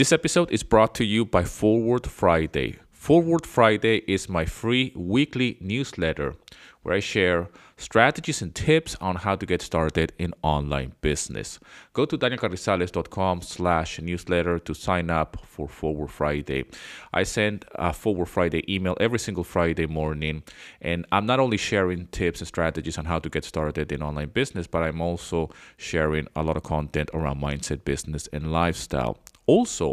[0.00, 2.78] This episode is brought to you by Forward Friday.
[2.90, 6.36] Forward Friday is my free weekly newsletter
[6.82, 11.58] where I share strategies and tips on how to get started in online business.
[11.92, 16.64] Go to danielcarrizales.com slash newsletter to sign up for Forward Friday.
[17.12, 20.44] I send a Forward Friday email every single Friday morning,
[20.80, 24.30] and I'm not only sharing tips and strategies on how to get started in online
[24.30, 29.18] business, but I'm also sharing a lot of content around mindset, business, and lifestyle.
[29.56, 29.86] Also,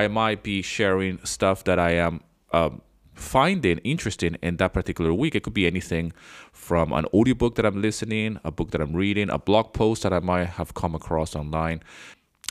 [0.00, 2.20] I might be sharing stuff that I am
[2.52, 2.82] um,
[3.14, 5.34] finding interesting in that particular week.
[5.34, 6.12] It could be anything
[6.52, 10.12] from an audiobook that I'm listening, a book that I'm reading, a blog post that
[10.12, 11.80] I might have come across online,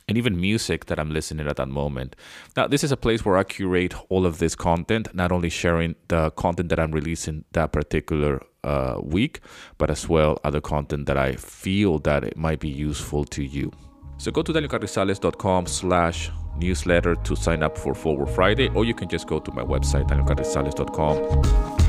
[0.08, 2.16] and even music that I'm listening at that moment.
[2.58, 5.95] Now, this is a place where I curate all of this content, not only sharing
[6.08, 9.39] the content that I'm releasing that particular uh, week,
[9.77, 13.72] but as well other content that I feel that it might be useful to you.
[14.17, 19.08] So go to danielcarrizales.com slash newsletter to sign up for Forward Friday, or you can
[19.08, 21.80] just go to my website, danielcarrizales.com.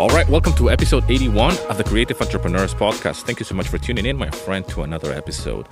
[0.00, 3.24] All right, welcome to episode 81 of the Creative Entrepreneurs Podcast.
[3.24, 5.66] Thank you so much for tuning in, my friend, to another episode.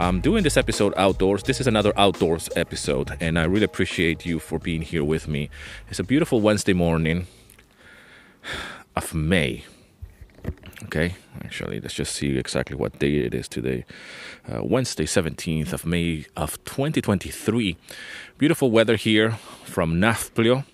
[0.00, 1.42] I'm doing this episode outdoors.
[1.42, 5.50] This is another outdoors episode, and I really appreciate you for being here with me.
[5.90, 7.26] It's a beautiful Wednesday morning
[8.94, 9.64] of May.
[10.84, 13.84] Okay, actually, let's just see exactly what day it is today.
[14.48, 17.76] Uh, Wednesday, 17th of May of 2023.
[18.38, 19.32] Beautiful weather here
[19.64, 20.64] from Nafplio.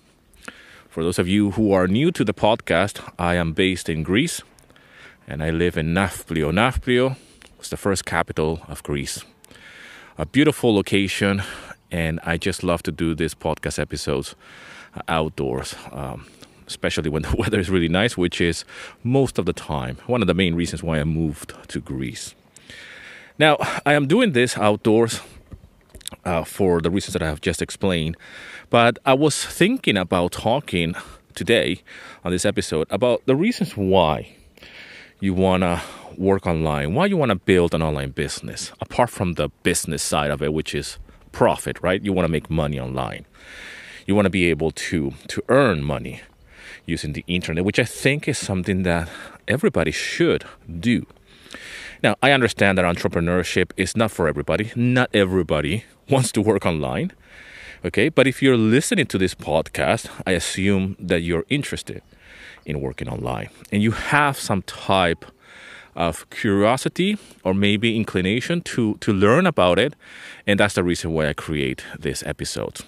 [0.87, 4.43] For those of you who are new to the podcast, I am based in Greece
[5.27, 6.51] and I live in Nafplio.
[6.51, 7.15] Nafplio
[7.65, 9.23] was the first capital of Greece.
[10.19, 11.41] A beautiful location,
[11.89, 14.35] and I just love to do these podcast episodes
[15.07, 15.73] outdoors.
[15.91, 16.27] Um,
[16.67, 18.65] especially when the weather is really nice, which is
[19.03, 19.97] most of the time.
[20.05, 22.35] One of the main reasons why I moved to Greece.
[23.39, 25.21] Now, I am doing this outdoors
[26.23, 28.15] uh, for the reasons that I have just explained,
[28.69, 30.93] but I was thinking about talking
[31.33, 31.81] today
[32.23, 34.35] on this episode about the reasons why
[35.19, 35.81] you want to
[36.17, 40.31] work online, why you want to build an online business, apart from the business side
[40.31, 40.97] of it, which is
[41.31, 42.03] profit, right?
[42.03, 43.25] You want to make money online.
[44.05, 46.21] You want to be able to to earn money
[46.85, 49.09] using the internet, which I think is something that
[49.47, 50.45] everybody should
[50.79, 51.05] do.
[52.03, 54.71] Now, I understand that entrepreneurship is not for everybody.
[54.75, 57.11] Not everybody wants to work online.
[57.83, 62.01] Okay, but if you're listening to this podcast, I assume that you're interested
[62.65, 65.25] in working online and you have some type
[65.95, 69.95] of curiosity or maybe inclination to, to learn about it.
[70.45, 72.81] And that's the reason why I create this episode.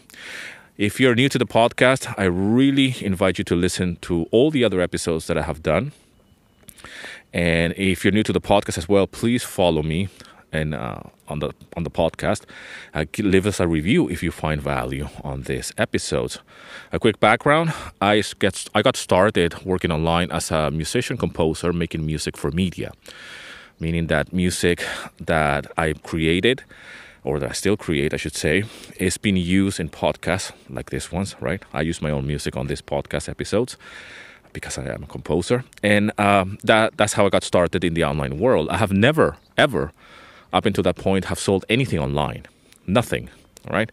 [0.78, 4.64] If you're new to the podcast, I really invite you to listen to all the
[4.64, 5.92] other episodes that I have done.
[7.34, 10.10] And if you're new to the podcast as well, please follow me
[10.52, 12.44] and uh, on the on the podcast.
[12.94, 16.38] Uh, leave us a review if you find value on this episode.
[16.92, 22.06] A quick background: I get I got started working online as a musician composer, making
[22.06, 22.92] music for media,
[23.80, 24.84] meaning that music
[25.26, 26.64] that I created.
[27.24, 28.64] Or that I still create, I should say,
[29.00, 31.62] is being used in podcasts like this ones, right?
[31.74, 33.76] I use my own music on these podcast episodes
[34.54, 38.06] because I am a composer, and um, that that's how I got started in the
[38.06, 38.70] online world.
[38.70, 39.92] I have never ever
[40.54, 42.46] up until that point have sold anything online.
[42.86, 43.30] Nothing.
[43.68, 43.92] All right.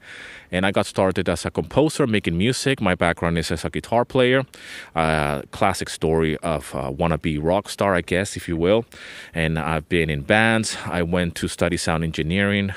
[0.53, 2.81] And I got started as a composer making music.
[2.81, 4.45] My background is as a guitar player.
[4.95, 8.85] Uh, classic story of a wannabe rock star, I guess, if you will.
[9.35, 10.77] And I've been in bands.
[10.87, 12.73] I went to study sound engineering.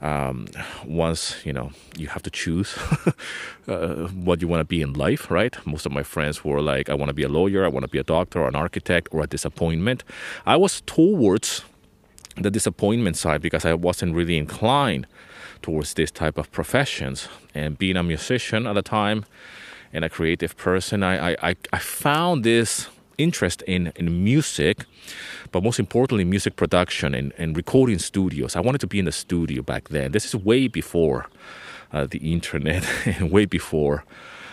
[0.00, 0.48] Um,
[0.84, 2.76] once you know you have to choose
[3.68, 6.90] uh, what you want to be in life right most of my friends were like
[6.90, 9.06] i want to be a lawyer i want to be a doctor or an architect
[9.12, 10.02] or a disappointment
[10.44, 11.62] i was towards
[12.36, 15.06] the disappointment side because I wasn't really inclined
[15.60, 17.28] towards this type of professions.
[17.54, 19.24] And being a musician at the time
[19.92, 22.88] and a creative person, I, I, I found this
[23.18, 24.84] interest in, in music,
[25.52, 28.56] but most importantly, music production and, and recording studios.
[28.56, 30.12] I wanted to be in the studio back then.
[30.12, 31.26] This is way before
[31.92, 34.04] uh, the internet and way before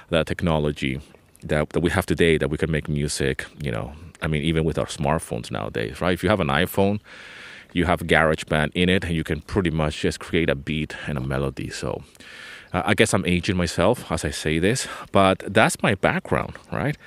[0.09, 0.99] the technology
[1.43, 4.65] that, that we have today that we can make music, you know, I mean, even
[4.65, 6.13] with our smartphones nowadays, right?
[6.13, 6.99] If you have an iPhone,
[7.74, 11.18] you have GarageBand in it, and you can pretty much just create a beat and
[11.18, 11.69] a melody.
[11.69, 12.04] So
[12.74, 16.98] uh, I guess I'm aging myself as I say this, but that's my background, right?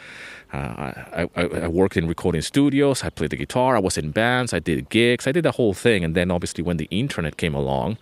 [0.52, 3.02] Uh, I, I, I, worked in recording studios.
[3.02, 3.74] I played the guitar.
[3.74, 4.52] I was in bands.
[4.52, 5.26] I did gigs.
[5.26, 6.04] I did the whole thing.
[6.04, 7.96] And then, obviously, when the internet came along,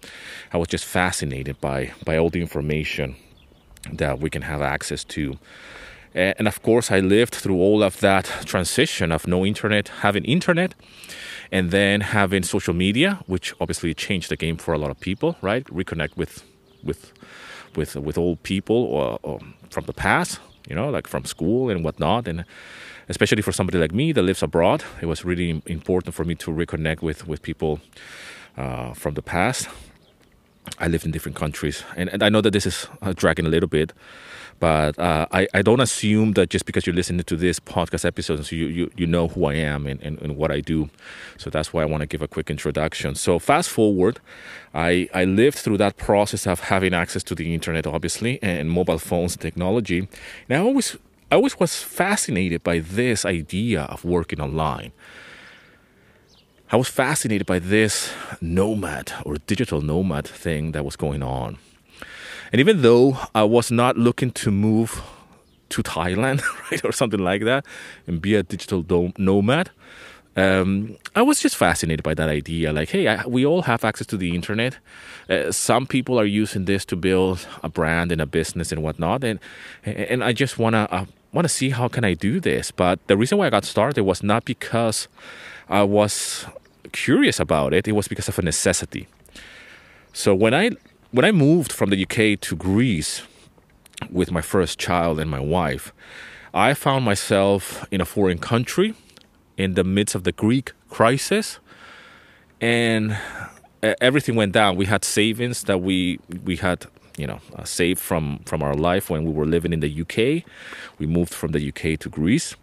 [0.53, 3.15] I was just fascinated by by all the information
[3.93, 5.39] that we can have access to
[6.15, 10.75] And of course, I lived through all of that transition of no internet, having internet,
[11.53, 15.37] and then having social media, which obviously changed the game for a lot of people,
[15.43, 15.65] right?
[15.67, 16.45] Reconnect with
[16.83, 17.13] with
[17.77, 21.85] with with old people or, or from the past, you know, like from school and
[21.85, 22.45] whatnot, and
[23.09, 26.51] especially for somebody like me that lives abroad, it was really important for me to
[26.51, 27.81] reconnect with with people
[28.57, 29.69] uh, from the past.
[30.79, 33.49] I lived in different countries, and, and I know that this is uh, dragging a
[33.49, 33.93] little bit,
[34.61, 38.45] but uh, I, I don't assume that just because you're listening to this podcast episode,
[38.45, 40.91] so you, you, you know who I am and, and, and what I do.
[41.39, 43.15] So that's why I want to give a quick introduction.
[43.15, 44.21] So fast forward,
[44.75, 48.99] I, I lived through that process of having access to the internet, obviously, and mobile
[48.99, 50.09] phones and technology.
[50.49, 50.97] And I always
[51.33, 54.91] I always was fascinated by this idea of working online.
[56.73, 61.59] I was fascinated by this nomad or digital nomad thing that was going on.
[62.53, 65.01] And even though I was not looking to move
[65.71, 67.65] to Thailand, right, or something like that,
[68.07, 68.85] and be a digital
[69.17, 69.71] nomad,
[70.37, 72.73] um, I was just fascinated by that idea.
[72.73, 74.79] Like, hey, I, we all have access to the internet.
[75.29, 79.25] Uh, some people are using this to build a brand and a business and whatnot,
[79.25, 79.41] and
[79.85, 82.71] and I just wanna uh, wanna see how can I do this.
[82.71, 85.09] But the reason why I got started was not because
[85.69, 86.47] I was
[86.93, 89.09] curious about it; it was because of a necessity.
[90.13, 90.71] So when I
[91.13, 93.23] when I moved from the UK to Greece
[94.11, 95.93] with my first child and my wife,
[96.55, 98.95] I found myself in a foreign country
[99.57, 101.59] in the midst of the Greek crisis,
[102.61, 103.19] and
[104.01, 104.77] everything went down.
[104.77, 106.87] We had savings that we we had
[107.17, 110.45] you know uh, saved from from our life when we were living in the UK.
[110.99, 112.55] We moved from the UK to Greece,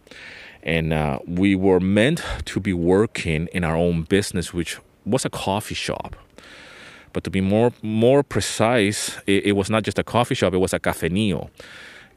[0.62, 5.30] and uh, we were meant to be working in our own business, which was a
[5.30, 6.16] coffee shop
[7.12, 10.58] but to be more more precise, it, it was not just a coffee shop; it
[10.58, 11.50] was a cafenio.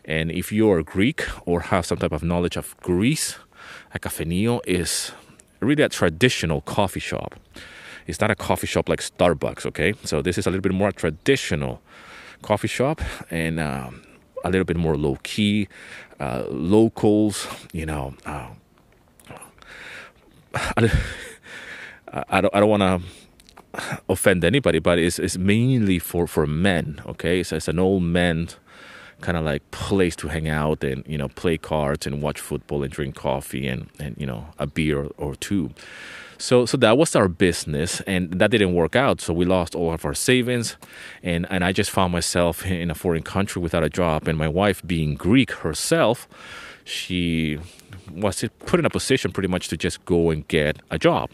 [0.06, 3.38] And if you are Greek or have some type of knowledge of Greece,
[3.94, 5.12] a cafenio is
[5.60, 7.36] really a traditional coffee shop.
[8.08, 9.94] It's not a coffee shop like Starbucks, okay?
[10.04, 11.82] So this is a little bit more traditional
[12.42, 13.00] coffee shop
[13.30, 14.02] and um,
[14.44, 15.68] a little bit more low key.
[16.20, 18.16] Uh, locals, you know.
[18.26, 18.48] Uh,
[20.56, 20.90] I,
[22.30, 23.02] I don't, I don't want to
[24.10, 27.44] offend anybody, but it's, it's mainly for, for men, okay?
[27.44, 28.50] So it's an old man
[29.22, 32.84] kind of like place to hang out and, you know, play cards and watch football
[32.84, 35.72] and drink coffee and, and you know, a beer or two.
[36.38, 39.22] So, so that was our business, and that didn't work out.
[39.22, 40.76] So we lost all of our savings,
[41.22, 44.28] and, and I just found myself in a foreign country without a job.
[44.28, 46.28] And my wife, being Greek herself,
[46.84, 47.60] she
[48.12, 51.30] was put in a position pretty much to just go and get a job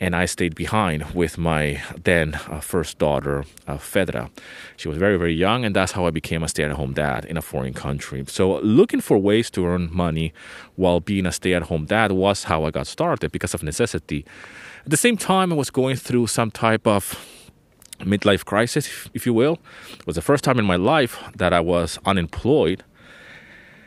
[0.00, 4.30] and I stayed behind with my then uh, first daughter, uh, Fedra.
[4.78, 7.26] She was very, very young, and that's how I became a stay at home dad
[7.26, 8.24] in a foreign country.
[8.26, 10.32] So, looking for ways to earn money
[10.76, 14.24] while being a stay at home dad was how I got started because of necessity.
[14.86, 17.14] At the same time, I was going through some type of
[17.98, 19.58] midlife crisis, if you will.
[19.92, 22.82] It was the first time in my life that I was unemployed,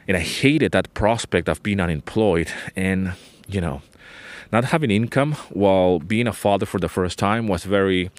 [0.07, 2.50] and I hated that prospect of being unemployed.
[2.75, 3.13] And,
[3.48, 3.81] you know,
[4.53, 8.11] not having income while being a father for the first time was very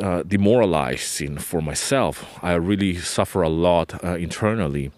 [0.00, 2.24] uh, demoralizing for myself.
[2.42, 4.92] I really suffer a lot uh, internally.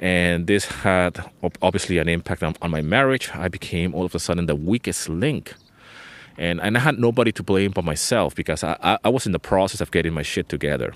[0.00, 1.30] And this had
[1.60, 3.30] obviously an impact on, on, my marriage.
[3.34, 5.54] I became all of a sudden the weakest link.
[6.38, 9.32] And, and I had nobody to blame but myself because I, I, I was in
[9.32, 10.94] the process of getting my shit together,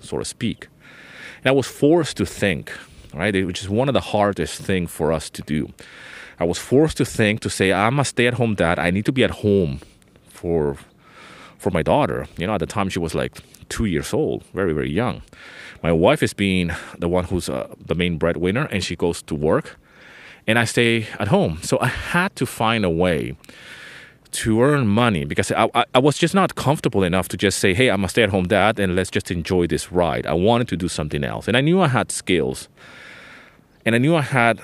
[0.00, 0.68] so to speak.
[1.44, 2.72] And I was forced to think,
[3.14, 3.34] right?
[3.46, 5.72] Which is one of the hardest things for us to do.
[6.42, 8.78] I was forced to think to say I'm a stay-at-home dad.
[8.78, 9.80] I need to be at home
[10.28, 10.76] for
[11.58, 12.26] for my daughter.
[12.36, 15.22] You know, at the time she was like two years old, very very young.
[15.82, 19.34] My wife is being the one who's uh, the main breadwinner, and she goes to
[19.34, 19.78] work,
[20.46, 21.58] and I stay at home.
[21.62, 23.36] So I had to find a way
[24.32, 27.74] to earn money because I, I, I, was just not comfortable enough to just say,
[27.74, 30.26] hey, I'm a stay at home dad and let's just enjoy this ride.
[30.26, 31.48] I wanted to do something else.
[31.48, 32.68] And I knew I had skills
[33.84, 34.58] and I knew I had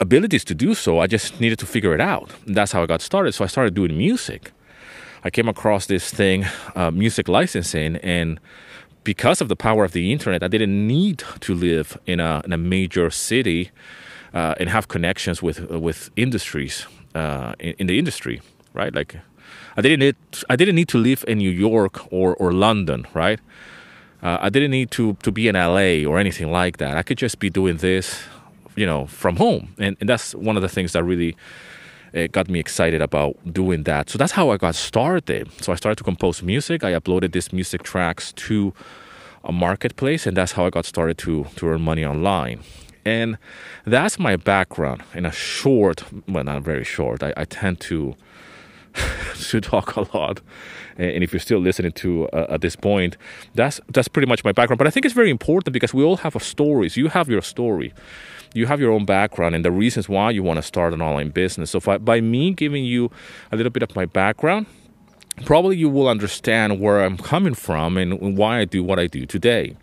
[0.00, 1.00] abilities to do so.
[1.00, 2.34] I just needed to figure it out.
[2.46, 3.32] And that's how I got started.
[3.32, 4.52] So I started doing music.
[5.24, 8.38] I came across this thing, uh, music licensing, and
[9.02, 12.52] because of the power of the internet, I didn't need to live in a, in
[12.52, 13.70] a major city
[14.34, 18.40] uh, and have connections with uh, with industries uh, in, in, the industry,
[18.74, 18.94] right?
[18.94, 19.16] Like,
[19.76, 20.16] I didn't need
[20.50, 23.40] I didn't need to live in New York or or London, right?
[24.22, 26.96] Uh, I didn't need to to be in LA or anything like that.
[26.96, 28.24] I could just be doing this
[28.76, 31.36] you know from home and, and that's one of the things that really
[32.14, 35.76] uh, got me excited about doing that so that's how i got started so i
[35.76, 38.72] started to compose music i uploaded these music tracks to
[39.44, 42.60] a marketplace and that's how i got started to to earn money online
[43.04, 43.38] And
[43.84, 47.22] that's my background in a short, well, not very short.
[47.22, 48.14] I, I tend to
[49.50, 50.40] to talk a lot.
[50.98, 53.16] And if you're still listening to uh, at this point,
[53.54, 54.78] that's that's pretty much my background.
[54.78, 56.96] But I think it's very important because we all have stories.
[56.96, 57.92] You have your story,
[58.54, 61.30] you have your own background, and the reasons why you want to start an online
[61.30, 61.70] business.
[61.70, 63.10] So I, by me giving you
[63.52, 64.66] a little bit of my background,
[65.44, 69.26] probably you will understand where I'm coming from and why I do what I do
[69.26, 69.76] today.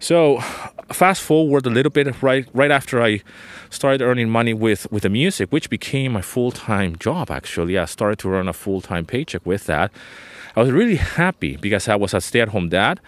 [0.00, 0.38] So,
[0.92, 3.20] fast forward a little bit, right right after I
[3.68, 7.30] started earning money with with the music, which became my full time job.
[7.30, 9.90] Actually, I started to earn a full time paycheck with that.
[10.58, 12.98] I was really happy because I was a stay at home dad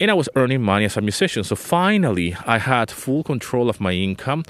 [0.00, 1.44] and I was earning money as a musician.
[1.44, 4.42] So finally, I had full control of my income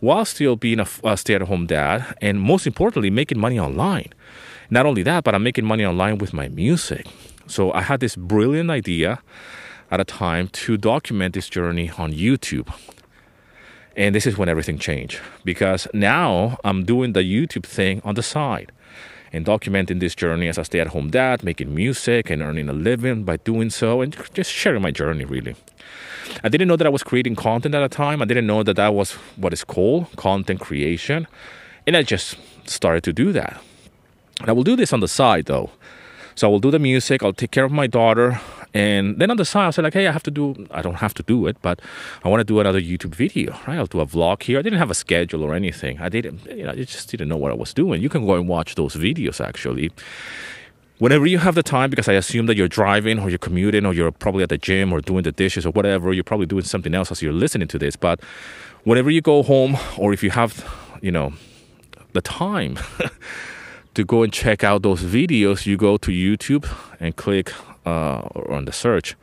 [0.00, 4.12] while still being a, a stay at home dad and most importantly, making money online.
[4.68, 7.06] Not only that, but I'm making money online with my music.
[7.46, 9.22] So I had this brilliant idea
[9.90, 12.70] at a time to document this journey on YouTube.
[13.96, 18.22] And this is when everything changed because now I'm doing the YouTube thing on the
[18.22, 18.70] side
[19.32, 22.72] and documenting this journey as a stay at home dad, making music and earning a
[22.72, 25.56] living by doing so, and just sharing my journey really.
[26.44, 28.22] I didn't know that I was creating content at a time.
[28.22, 31.26] I didn't know that that was what is called content creation.
[31.86, 33.60] And I just started to do that.
[34.40, 35.70] And I will do this on the side though.
[36.34, 38.40] So I will do the music, I'll take care of my daughter,
[38.74, 40.66] and then on the side, I said like, hey, I have to do.
[40.70, 41.80] I don't have to do it, but
[42.24, 43.52] I want to do another YouTube video.
[43.66, 43.78] Right?
[43.78, 44.58] I'll do a vlog here.
[44.58, 46.00] I didn't have a schedule or anything.
[46.00, 46.44] I didn't.
[46.46, 48.00] You know, I just didn't know what I was doing.
[48.00, 49.90] You can go and watch those videos actually.
[50.98, 53.92] Whenever you have the time, because I assume that you're driving or you're commuting or
[53.92, 56.94] you're probably at the gym or doing the dishes or whatever, you're probably doing something
[56.94, 57.96] else as you're listening to this.
[57.96, 58.20] But
[58.84, 60.64] whenever you go home or if you have,
[61.02, 61.32] you know,
[62.12, 62.78] the time
[63.94, 66.66] to go and check out those videos, you go to YouTube
[67.00, 67.52] and click
[67.86, 69.16] uh, on the search,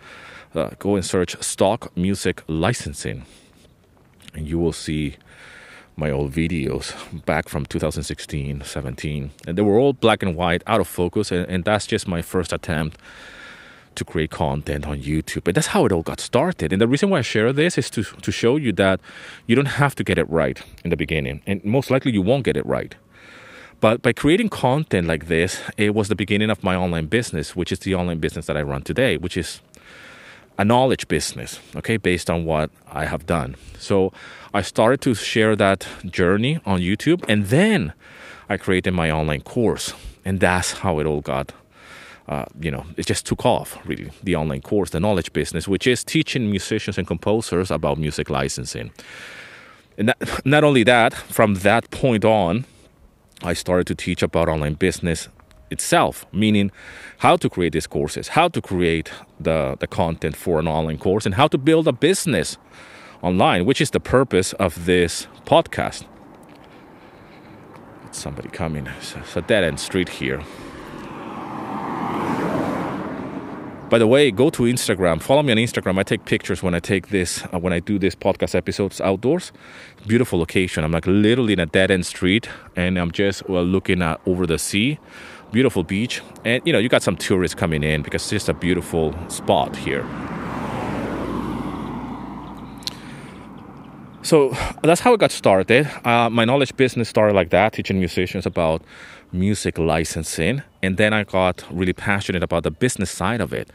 [0.55, 3.25] uh, go and search stock music licensing,
[4.33, 5.15] and you will see
[5.95, 6.93] my old videos
[7.25, 11.45] back from 2016 17 and they were all black and white out of focus and,
[11.49, 12.97] and that's just my first attempt
[13.95, 15.45] to create content on YouTube.
[15.47, 16.71] And that's how it all got started.
[16.71, 18.99] And the reason why I share this is to, to show you that
[19.45, 21.41] you don't have to get it right in the beginning.
[21.45, 22.95] And most likely you won't get it right.
[23.81, 27.71] But by creating content like this, it was the beginning of my online business, which
[27.71, 29.61] is the online business that I run today, which is
[30.57, 33.55] a knowledge business, okay, based on what I have done.
[33.77, 34.11] So
[34.53, 37.93] I started to share that journey on YouTube and then
[38.49, 39.93] I created my online course.
[40.25, 41.53] And that's how it all got,
[42.27, 45.87] uh, you know, it just took off really, the online course, the knowledge business, which
[45.87, 48.91] is teaching musicians and composers about music licensing.
[49.97, 52.65] And not only that, from that point on,
[53.43, 55.29] I started to teach about online business
[55.71, 56.71] itself, meaning
[57.19, 61.25] how to create these courses, how to create the, the content for an online course,
[61.25, 62.57] and how to build a business
[63.21, 66.05] online, which is the purpose of this podcast.
[68.11, 68.87] Somebody coming.
[68.87, 70.41] It's a dead end street here.
[73.89, 75.19] By the way, go to Instagram.
[75.19, 75.97] Follow me on Instagram.
[75.97, 79.51] I take pictures when I take this, uh, when I do this podcast episodes outdoors.
[80.05, 80.83] Beautiful location.
[80.83, 84.45] I'm like literally in a dead end street, and I'm just well, looking at over
[84.45, 84.99] the sea.
[85.51, 88.53] Beautiful beach, and you know you got some tourists coming in because it's just a
[88.53, 90.05] beautiful spot here.
[94.21, 95.89] So that's how it got started.
[96.05, 98.83] Uh, my knowledge business started like that, teaching musicians about
[99.31, 100.63] music licensing.
[100.81, 103.69] And then I got really passionate about the business side of it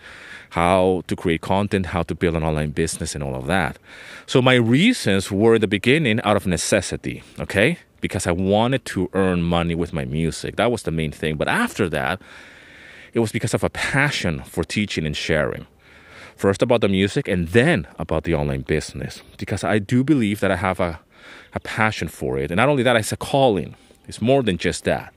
[0.55, 3.77] how to create content, how to build an online business, and all of that.
[4.25, 7.79] So my reasons were in the beginning out of necessity, okay?
[8.01, 10.55] Because I wanted to earn money with my music.
[10.55, 11.37] That was the main thing.
[11.37, 12.23] But after that,
[13.13, 15.67] it was because of a passion for teaching and sharing.
[16.37, 19.23] First about the music and then about the online business.
[19.39, 21.01] Because I do believe that I have a,
[21.53, 22.53] a passion for it.
[22.53, 23.75] And not only that, it's a calling.
[24.07, 25.14] It's more than just that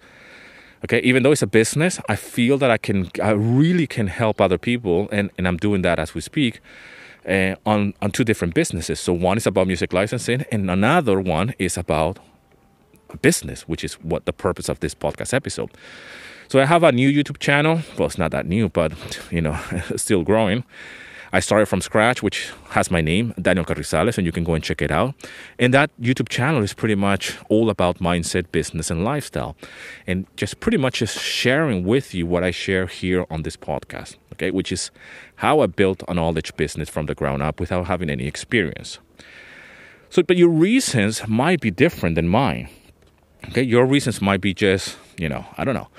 [0.83, 4.39] okay even though it's a business i feel that i can i really can help
[4.39, 6.61] other people and, and i'm doing that as we speak
[7.27, 8.99] uh, on on two different businesses.
[8.99, 12.19] So one is about music licensing and another one is about
[13.21, 15.71] business which is what the purpose of this podcast episode.
[16.49, 17.81] So i have a new youtube channel.
[17.97, 18.93] Well it's not that new but
[19.31, 19.59] you know
[19.95, 20.63] still growing
[21.33, 24.63] I started from scratch, which has my name, Daniel Carrizales, and you can go and
[24.63, 25.13] check it out.
[25.59, 29.55] And that YouTube channel is pretty much all about mindset, business, and lifestyle.
[30.05, 34.15] And just pretty much just sharing with you what I share here on this podcast,
[34.33, 34.89] okay, which is
[35.37, 38.99] how I built a knowledge business from the ground up without having any experience.
[40.09, 42.69] So, but your reasons might be different than mine.
[43.49, 45.89] Okay, your reasons might be just, you know, I don't know.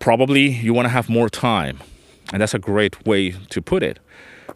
[0.00, 1.78] Probably you want to have more time.
[2.32, 4.00] And that's a great way to put it.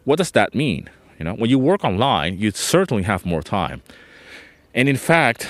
[0.03, 0.89] What does that mean?
[1.17, 3.81] You know, when you work online, you certainly have more time.
[4.73, 5.47] And in fact,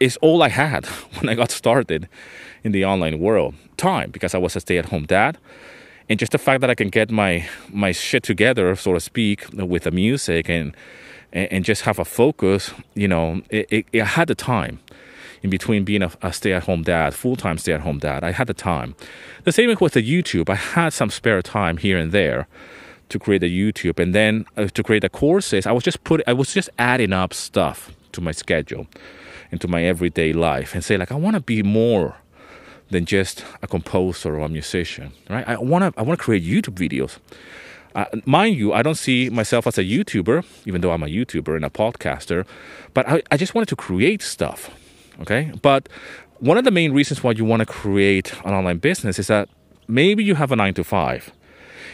[0.00, 0.86] it's all I had
[1.16, 2.08] when I got started
[2.62, 3.54] in the online world.
[3.76, 5.38] Time, because I was a stay-at-home dad.
[6.08, 9.46] And just the fact that I can get my my shit together, so to speak,
[9.52, 10.74] with the music and
[11.32, 14.78] and, just have a focus, you know, it, it, it had the time
[15.42, 18.24] in between being a, a stay-at-home dad, full-time stay-at-home dad.
[18.24, 18.94] I had the time.
[19.44, 20.48] The same with the YouTube.
[20.48, 22.48] I had some spare time here and there
[23.08, 25.66] to create a YouTube, and then uh, to create the courses.
[25.66, 26.22] I was just put.
[26.26, 28.86] I was just adding up stuff to my schedule,
[29.50, 32.16] into my everyday life, and say like, I want to be more
[32.90, 35.46] than just a composer or a musician, right?
[35.46, 36.00] I want to.
[36.00, 37.18] I want to create YouTube videos.
[37.94, 41.56] Uh, mind you, I don't see myself as a YouTuber, even though I'm a YouTuber
[41.56, 42.46] and a podcaster,
[42.94, 44.70] but I, I just wanted to create stuff.
[45.20, 45.52] Okay.
[45.62, 45.88] But
[46.38, 49.48] one of the main reasons why you want to create an online business is that
[49.88, 51.32] maybe you have a nine to five.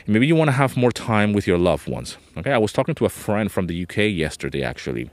[0.07, 2.19] Maybe you want to have more time with your loved ones.
[2.37, 2.53] Okay.
[2.53, 5.11] I was talking to a friend from the UK yesterday, actually.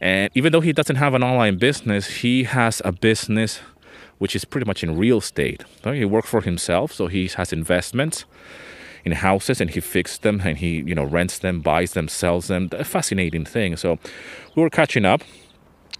[0.00, 3.60] And even though he doesn't have an online business, he has a business
[4.18, 5.64] which is pretty much in real estate.
[5.86, 5.98] Okay?
[5.98, 8.24] He works for himself, so he has investments
[9.04, 12.48] in houses and he fixes them and he you know rents them, buys them, sells
[12.48, 12.68] them.
[12.72, 13.76] A fascinating thing.
[13.76, 13.98] So
[14.54, 15.22] we were catching up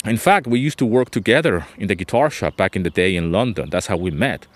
[0.07, 3.17] in fact, we used to work together in the guitar shop back in the day
[3.17, 3.71] in London.
[3.71, 4.47] That's how we met.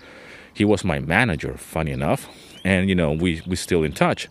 [0.53, 2.29] He was my manager, funny enough,
[2.63, 4.27] and you know we we still in touch.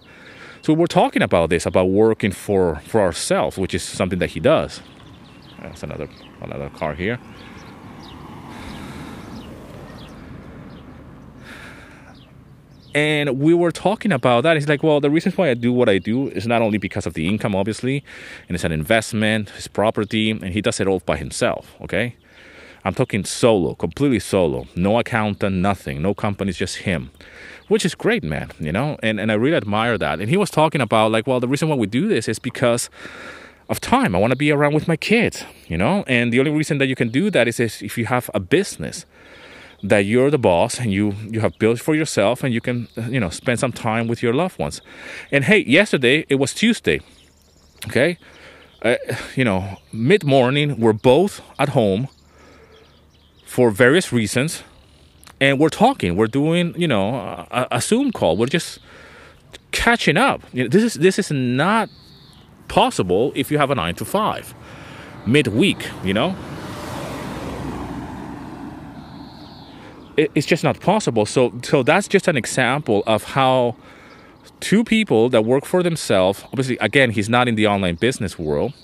[0.63, 4.41] So we're talking about this, about working for for ourselves, which is something that he
[4.41, 4.81] does.
[5.61, 6.09] That's another
[6.41, 7.19] another car here.
[12.93, 14.57] And we were talking about that.
[14.57, 17.07] He's like, well, the reason why I do what I do is not only because
[17.07, 18.03] of the income, obviously,
[18.49, 22.17] and it's an investment, his property, and he does it all by himself, okay?
[22.85, 24.67] I'm talking solo, completely solo.
[24.75, 26.03] No accountant, nothing.
[26.03, 27.11] No companies, just him.
[27.69, 28.99] Which is great, man, you know?
[29.03, 30.21] And, and I really admire that.
[30.21, 32.91] And he was talking about, like, well, the reason why we do this is because
[33.69, 34.17] of time.
[34.17, 36.05] I want to be around with my kids, you know?
[36.09, 39.05] And the only reason that you can do that is if you have a business
[39.83, 43.19] that you're the boss and you you have built for yourself and you can you
[43.19, 44.83] know spend some time with your loved ones
[45.33, 47.01] and hey yesterday it was tuesday
[47.87, 48.19] okay
[48.83, 48.97] uh,
[49.35, 52.09] you know mid morning we're both at home
[53.51, 54.63] for various reasons
[55.41, 57.15] and we're talking we're doing you know
[57.51, 58.79] a, a zoom call we're just
[59.73, 61.91] catching up you know, this is this is not
[62.69, 64.55] possible if you have a 9 to 5
[65.27, 66.37] midweek you know
[70.35, 71.25] it's just not possible.
[71.25, 73.77] So, so that's just an example of how
[74.61, 76.45] two people that work for themselves.
[76.53, 78.75] Obviously, again, he's not in the online business world,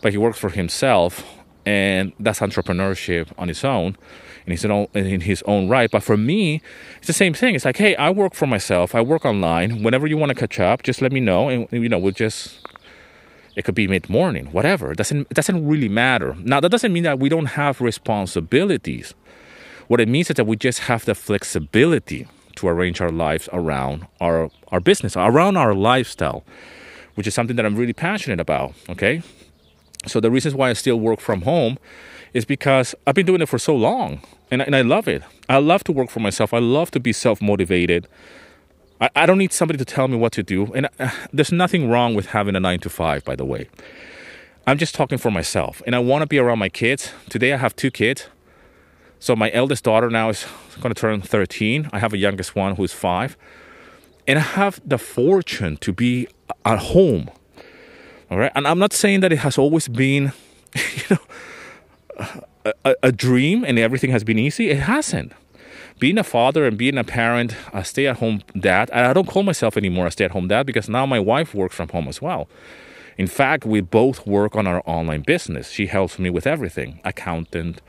[0.00, 1.22] but he works for himself,
[1.68, 3.96] and that's entrepreneurship on its own,
[4.46, 5.90] in his own in his own right.
[5.90, 6.62] But for me,
[6.98, 7.54] it's the same thing.
[7.54, 8.94] It's like, hey, I work for myself.
[8.94, 9.82] I work online.
[9.82, 12.38] Whenever you want to catch up, just let me know, and you know, we'll just.
[13.56, 14.92] It could be mid morning, whatever.
[14.92, 16.36] It doesn't it doesn't really matter.
[16.52, 19.14] Now that doesn't mean that we don't have responsibilities
[19.88, 24.06] what it means is that we just have the flexibility to arrange our lives around
[24.20, 26.44] our, our business, around our lifestyle,
[27.14, 28.74] which is something that I'm really passionate about.
[28.90, 29.22] Okay.
[30.06, 31.78] So the reasons why I still work from home
[32.32, 35.22] is because I've been doing it for so long and, and I love it.
[35.48, 36.54] I love to work for myself.
[36.54, 38.06] I love to be self motivated.
[39.00, 40.72] I, I don't need somebody to tell me what to do.
[40.74, 43.68] And uh, there's nothing wrong with having a nine to five, by the way.
[44.66, 47.12] I'm just talking for myself and I want to be around my kids.
[47.28, 48.28] Today I have two kids.
[49.20, 50.46] So my eldest daughter now is
[50.80, 51.90] going to turn 13.
[51.92, 53.36] I have a youngest one who's five.
[54.26, 56.28] And I have the fortune to be
[56.64, 57.30] at home.
[58.30, 58.52] All right.
[58.54, 60.32] And I'm not saying that it has always been,
[60.74, 62.44] you know,
[62.84, 64.70] a, a dream and everything has been easy.
[64.70, 65.32] It hasn't.
[65.98, 69.26] Being a father and being a parent, a stay at home dad, and I don't
[69.26, 72.06] call myself anymore a stay at home dad because now my wife works from home
[72.06, 72.48] as well.
[73.16, 75.70] In fact, we both work on our online business.
[75.70, 77.80] She helps me with everything accountant,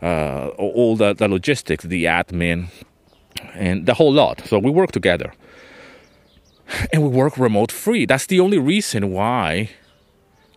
[0.00, 2.68] uh, all the, the logistics, the admin,
[3.54, 4.42] and the whole lot.
[4.46, 5.32] So we work together.
[6.92, 8.06] And we work remote free.
[8.06, 9.70] That's the only reason why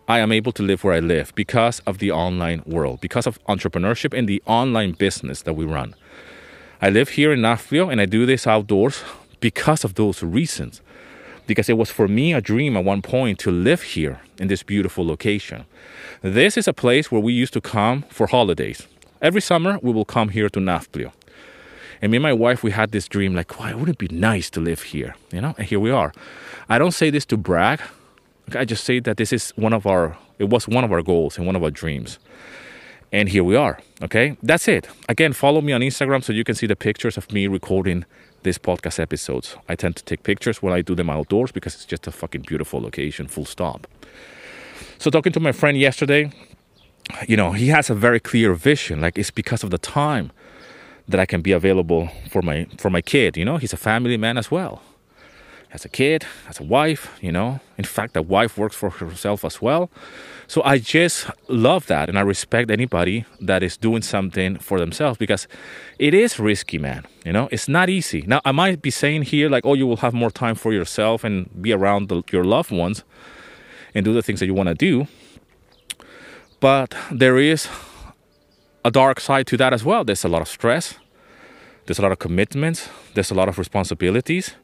[0.07, 3.41] I am able to live where I live because of the online world, because of
[3.45, 5.95] entrepreneurship and the online business that we run.
[6.81, 9.03] I live here in Nafplio and I do this outdoors
[9.39, 10.81] because of those reasons.
[11.47, 14.63] Because it was for me a dream at one point to live here in this
[14.63, 15.65] beautiful location.
[16.21, 18.87] This is a place where we used to come for holidays.
[19.21, 21.11] Every summer, we will come here to Nafplio.
[22.03, 24.49] And me and my wife, we had this dream like, why wouldn't it be nice
[24.49, 25.15] to live here?
[25.31, 26.11] You know, and here we are.
[26.67, 27.79] I don't say this to brag.
[28.53, 31.37] I just say that this is one of our, it was one of our goals
[31.37, 32.19] and one of our dreams.
[33.13, 33.79] And here we are.
[34.01, 34.89] Okay, that's it.
[35.07, 38.03] Again, follow me on Instagram so you can see the pictures of me recording
[38.41, 39.55] these podcast episodes.
[39.69, 42.41] I tend to take pictures when I do them outdoors because it's just a fucking
[42.41, 43.87] beautiful location, full stop.
[44.97, 46.33] So, talking to my friend yesterday,
[47.29, 48.99] you know, he has a very clear vision.
[48.99, 50.33] Like it's because of the time
[51.07, 53.37] that I can be available for my for my kid.
[53.37, 54.81] You know, he's a family man as well.
[55.71, 57.17] As a kid, as a wife.
[57.21, 59.89] You know, in fact, the wife works for herself as well.
[60.47, 65.17] So I just love that, and I respect anybody that is doing something for themselves
[65.17, 65.47] because
[65.99, 67.05] it is risky, man.
[67.25, 68.23] You know, it's not easy.
[68.27, 71.23] Now I might be saying here like, oh, you will have more time for yourself
[71.23, 73.03] and be around the, your loved ones
[73.95, 75.07] and do the things that you want to do.
[76.59, 77.67] But there is
[78.85, 80.03] a dark side to that as well.
[80.03, 80.95] There's a lot of stress,
[81.85, 84.55] there's a lot of commitments, there's a lot of responsibilities,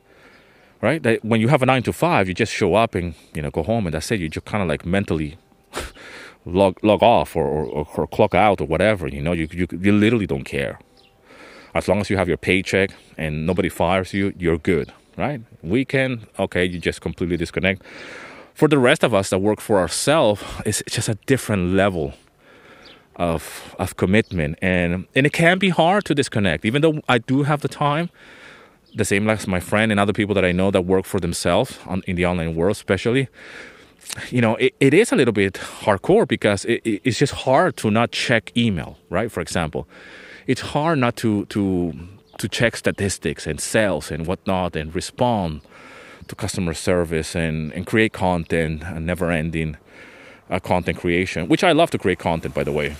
[0.81, 1.01] right?
[1.03, 3.51] That when you have a nine to five, you just show up and you know
[3.51, 4.19] go home, and that's it.
[4.19, 5.37] You just kind of like mentally
[6.45, 9.07] log log off or, or, or, clock out or whatever.
[9.07, 10.79] You know, you, you you literally don't care.
[11.75, 15.41] As long as you have your paycheck and nobody fires you, you're good, right?
[15.61, 17.83] Weekend, okay, you just completely disconnect.
[18.55, 22.15] For the rest of us that work for ourselves, it's just a different level
[23.19, 24.57] of of commitment.
[24.61, 26.65] And and it can be hard to disconnect.
[26.65, 28.09] Even though I do have the time
[28.95, 31.77] the same like my friend and other people that I know that work for themselves
[31.85, 33.27] on, in the online world especially
[34.29, 37.77] you know it, it is a little bit hardcore because it, it, it's just hard
[37.77, 39.31] to not check email right?
[39.31, 39.87] For example
[40.47, 41.93] it's hard not to to
[42.39, 45.61] to check statistics and sales and whatnot and respond
[46.27, 49.77] to customer service and, and create content and never ending
[50.49, 52.95] uh, content creation, which I love to create content, by the way.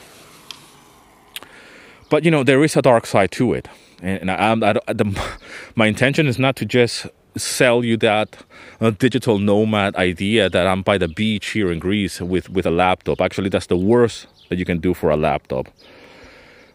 [2.09, 3.67] But you know, there is a dark side to it,
[4.01, 5.38] and, and I, I, the,
[5.75, 7.07] my intention is not to just
[7.38, 8.38] sell you that
[8.81, 12.71] uh, digital nomad idea that I'm by the beach here in Greece with with a
[12.71, 13.21] laptop.
[13.21, 15.67] Actually, that's the worst that you can do for a laptop,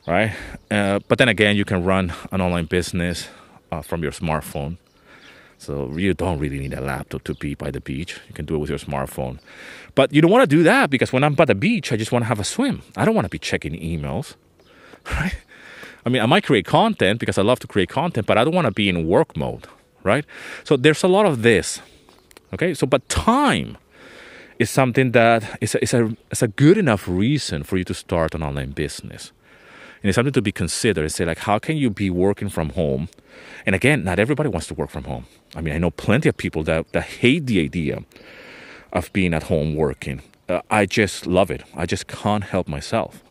[0.07, 0.33] right?
[0.71, 3.29] Uh, but then again, you can run an online business
[3.73, 4.79] uh, from your smartphone.
[5.65, 8.21] So you don't really need a laptop to be by the beach.
[8.29, 9.39] You can do it with your smartphone.
[9.95, 12.13] But you don't want to do that because when I'm by the beach, I just
[12.13, 12.83] want to have a swim.
[12.97, 14.35] I don't want to be checking emails,
[15.11, 15.37] right?
[16.05, 18.55] I mean, I might create content because I love to create content, but I don't
[18.55, 19.67] want to be in work mode,
[20.03, 20.27] right?
[20.65, 21.81] So there's a lot of this.
[22.53, 23.79] Okay, so but time
[24.59, 27.95] is something that is a, is a, is a good enough reason for you to
[27.95, 29.33] start an online business.
[30.05, 33.09] And it's something to be considered say, like, how can you be working from home?
[33.65, 35.25] And again, not everybody wants to work from home.
[35.57, 38.05] I mean, I know plenty of people that, that hate the idea
[38.93, 40.21] of being at home working.
[40.47, 41.63] Uh, I just love it.
[41.75, 43.23] I just can't help myself.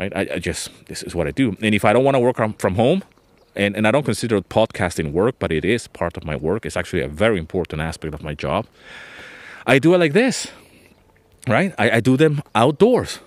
[0.00, 0.12] Right?
[0.16, 1.56] I, I just, this is what I do.
[1.62, 3.04] And if I don't want to work from home,
[3.54, 6.66] and, and I don't consider podcasting work, but it is part of my work.
[6.66, 8.66] It's actually a very important aspect of my job.
[9.64, 10.48] I do it like this,
[11.46, 11.72] right?
[11.78, 13.20] I, I do them outdoors.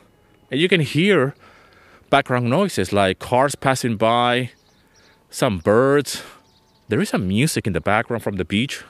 [0.50, 1.34] And you can hear
[2.12, 4.52] background noises like cars passing by,
[5.32, 6.22] some birds.
[6.90, 8.84] There is some music in the background from the beach.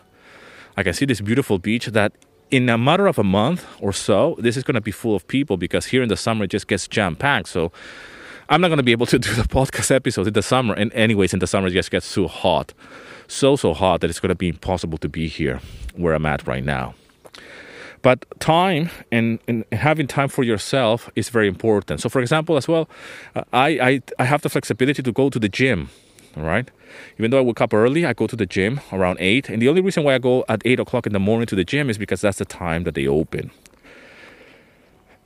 [0.76, 2.14] I can see this beautiful beach that
[2.50, 5.28] in a matter of a month or so, this is going to be full of
[5.28, 7.48] people because here in the summer it just gets jam packed.
[7.48, 7.72] So
[8.50, 10.74] I'm not going to be able to do the podcast episodes in the summer.
[10.74, 12.74] And, anyways, in the summer it just gets so hot.
[13.28, 15.62] So, so hot that it's going to be impossible to be here
[15.96, 16.96] where I'm at right now.
[18.02, 22.02] But time and, and having time for yourself is very important.
[22.02, 22.90] So, for example, as well,
[23.36, 25.90] uh, I, I, I have the flexibility to go to the gym,
[26.36, 26.70] all right?
[27.18, 29.50] Even though I wake up early, I go to the gym around 8.
[29.50, 31.64] And the only reason why I go at 8 o'clock in the morning to the
[31.64, 33.52] gym is because that's the time that they open.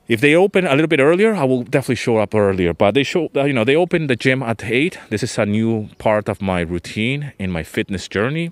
[0.07, 2.73] If they open a little bit earlier, I will definitely show up earlier.
[2.73, 4.99] But they show, uh, you know, they open the gym at 8.
[5.09, 8.51] This is a new part of my routine in my fitness journey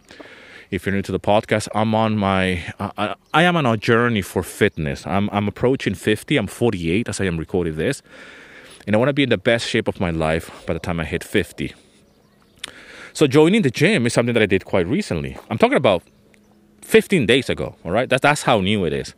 [0.73, 4.23] if you're new to the podcast, I'm on my uh, I am on a journey
[4.23, 5.05] for fitness.
[5.05, 6.35] I'm I'm approaching 50.
[6.35, 8.01] I'm 48 as I am recording this,
[8.87, 10.99] and I want to be in the best shape of my life by the time
[10.99, 11.75] I hit 50.
[13.13, 15.37] So joining the gym is something that I did quite recently.
[15.51, 16.01] I'm talking about
[16.81, 17.75] 15 days ago.
[17.85, 19.13] All right, that's that's how new it is.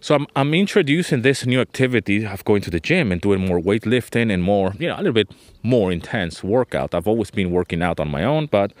[0.00, 3.60] So I'm I'm introducing this new activity of going to the gym and doing more
[3.60, 5.30] weightlifting and more, you know, a little bit
[5.62, 6.94] more intense workout.
[6.94, 8.72] I've always been working out on my own, but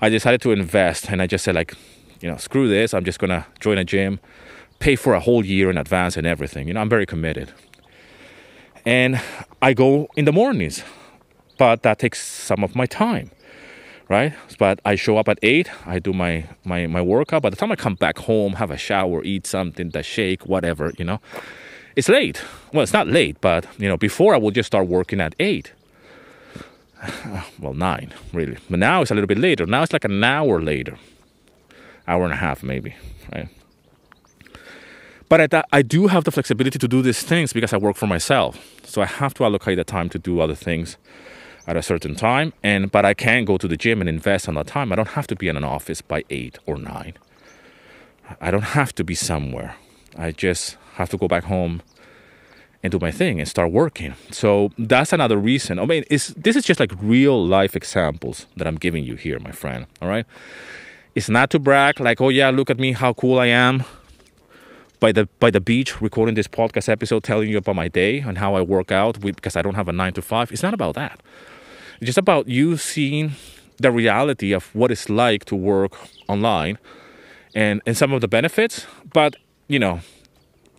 [0.00, 1.74] I decided to invest and I just said like,
[2.20, 2.94] you know, screw this.
[2.94, 4.20] I'm just gonna join a gym,
[4.78, 6.68] pay for a whole year in advance and everything.
[6.68, 7.52] You know, I'm very committed.
[8.86, 9.20] And
[9.60, 10.82] I go in the mornings,
[11.58, 13.30] but that takes some of my time,
[14.08, 14.32] right?
[14.58, 15.70] But I show up at eight.
[15.86, 17.42] I do my my my workout.
[17.42, 20.94] By the time I come back home, have a shower, eat something, the shake, whatever,
[20.96, 21.20] you know,
[21.94, 22.42] it's late.
[22.72, 25.72] Well, it's not late, but you know, before I would just start working at eight
[27.58, 28.58] well, nine, really.
[28.68, 29.66] But now it's a little bit later.
[29.66, 30.98] Now it's like an hour later,
[32.06, 32.94] hour and a half, maybe,
[33.32, 33.48] right?
[35.28, 38.08] But I, I do have the flexibility to do these things because I work for
[38.08, 38.58] myself.
[38.84, 40.96] So I have to allocate the time to do other things
[41.68, 42.52] at a certain time.
[42.64, 44.92] And but I can go to the gym and invest on that time.
[44.92, 47.14] I don't have to be in an office by eight or nine.
[48.40, 49.76] I don't have to be somewhere.
[50.16, 51.82] I just have to go back home
[52.82, 54.14] and do my thing and start working.
[54.30, 55.78] So that's another reason.
[55.78, 59.52] I mean, this is just like real life examples that I'm giving you here, my
[59.52, 59.86] friend.
[60.00, 60.26] All right.
[61.14, 63.84] It's not to brag, like, oh yeah, look at me, how cool I am.
[65.00, 68.36] By the by the beach, recording this podcast episode, telling you about my day and
[68.36, 70.52] how I work out because I don't have a nine to five.
[70.52, 71.20] It's not about that.
[72.00, 73.32] It's just about you seeing
[73.78, 75.92] the reality of what it's like to work
[76.28, 76.76] online
[77.54, 78.86] and and some of the benefits.
[79.10, 79.36] But
[79.68, 80.00] you know,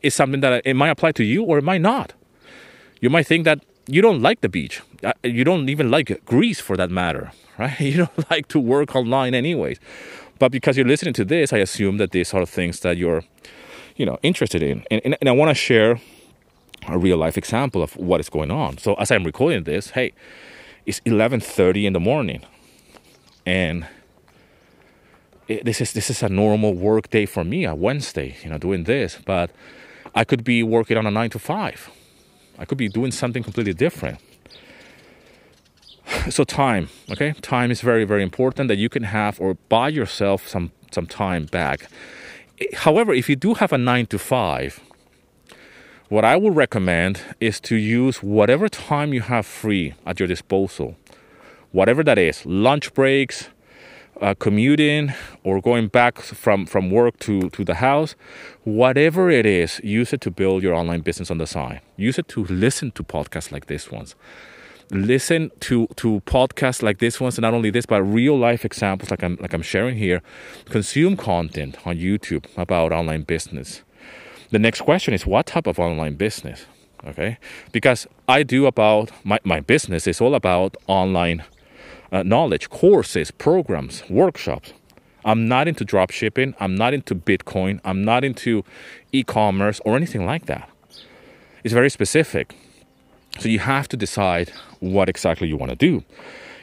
[0.02, 2.14] it's something that it might apply to you or it might not.
[3.00, 4.82] You might think that you don't like the beach.
[5.04, 7.80] Uh, you don't even like Greece for that matter, right?
[7.80, 9.80] You don't like to work online anyways.
[10.40, 13.24] But because you're listening to this, I assume that these are things that you're,
[13.96, 14.84] you know, interested in.
[14.90, 16.00] And, and, and I want to share
[16.88, 18.78] a real life example of what is going on.
[18.78, 20.14] So as I'm recording this, hey,
[20.86, 22.42] it's 11:30 in the morning,
[23.46, 23.86] and
[25.48, 28.58] it, this is this is a normal work day for me, a Wednesday, you know,
[28.58, 29.20] doing this.
[29.24, 29.52] But
[30.14, 31.90] I could be working on a nine to five.
[32.60, 34.20] I could be doing something completely different.
[36.30, 37.34] So time, okay?
[37.42, 41.46] Time is very, very important that you can have or buy yourself some some time
[41.46, 41.88] back.
[42.74, 44.82] However, if you do have a nine to five,
[46.10, 50.98] what I would recommend is to use whatever time you have free at your disposal,
[51.72, 53.48] whatever that is, lunch breaks,
[54.22, 58.16] uh, commuting or going back from, from work to, to the house,
[58.64, 61.82] whatever it is, use it to build your online business on the side.
[61.98, 64.16] Use it to listen to podcasts like this ones.
[64.92, 69.10] Listen to, to podcasts like this ones, and not only this, but real life examples
[69.10, 70.22] like I'm like I'm sharing here.
[70.66, 73.84] Consume content on YouTube about online business.
[74.50, 76.66] The next question is what type of online business?
[77.08, 77.38] Okay,
[77.72, 81.46] because I do about my, my business is all about online
[82.12, 84.74] uh, knowledge, courses, programs, workshops.
[85.24, 86.56] I'm not into drop shipping.
[86.60, 87.80] I'm not into Bitcoin.
[87.86, 88.64] I'm not into
[89.12, 90.70] e commerce or anything like that.
[91.64, 92.56] It's very specific.
[93.40, 96.04] So you have to decide what exactly you want to do.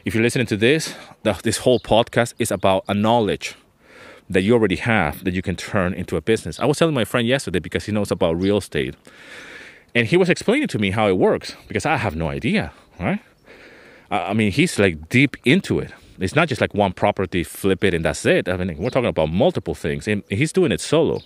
[0.05, 3.55] If you're listening to this, the, this whole podcast is about a knowledge
[4.31, 6.61] that you already have that you can turn into a business.
[6.61, 8.95] I was telling my friend yesterday because he knows about real estate.
[9.95, 13.21] And he was explaining to me how it works because I have no idea, right?
[14.11, 15.93] I mean, he's like deep into it.
[16.19, 18.49] It's not just like one property, flip it, and that's it.
[18.49, 21.21] I mean, we're talking about multiple things, and he's doing it solo.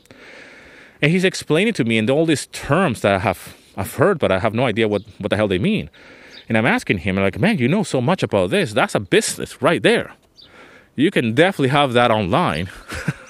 [1.00, 4.30] And he's explaining to me in all these terms that I have I've heard, but
[4.30, 5.88] I have no idea what, what the hell they mean.
[6.48, 8.72] And I'm asking him, like, man, you know so much about this.
[8.72, 10.12] That's a business right there.
[10.94, 12.68] You can definitely have that online.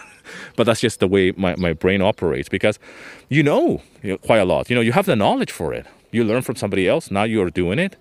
[0.56, 2.80] but that's just the way my, my brain operates because
[3.28, 4.68] you know, you know quite a lot.
[4.68, 5.86] You know, you have the knowledge for it.
[6.10, 7.10] You learn from somebody else.
[7.10, 7.96] Now you're doing it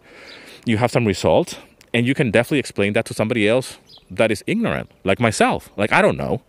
[0.66, 1.56] you have some results
[1.94, 3.78] and you can definitely explain that to somebody else
[4.10, 5.70] that is ignorant like myself.
[5.78, 6.42] Like i don't know.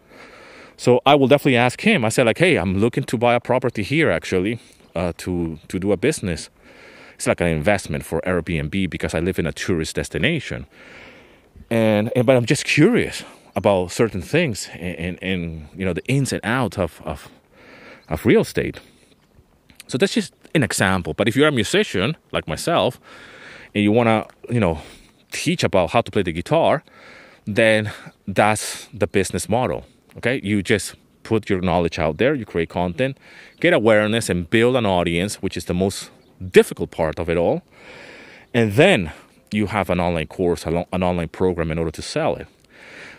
[0.76, 2.04] So i will definitely ask him.
[2.04, 4.60] I said like hey i'm looking to buy a property here actually
[4.94, 6.50] uh, to to do a business.
[7.14, 10.66] It's like an investment for airbnb because i live in a tourist destination.
[11.70, 16.04] And, and but i'm just curious about certain things and, and, and you know the
[16.06, 17.28] ins and outs of, of
[18.08, 18.80] of real estate.
[19.86, 21.14] So that's just an example.
[21.14, 23.00] But if you're a musician like myself
[23.74, 24.78] and you want to, you know,
[25.30, 26.82] teach about how to play the guitar,
[27.46, 27.92] then
[28.26, 29.84] that's the business model.
[30.18, 33.16] Okay, you just put your knowledge out there, you create content,
[33.60, 36.10] get awareness, and build an audience, which is the most
[36.50, 37.62] difficult part of it all.
[38.52, 39.12] And then
[39.50, 42.46] you have an online course, an online program in order to sell it.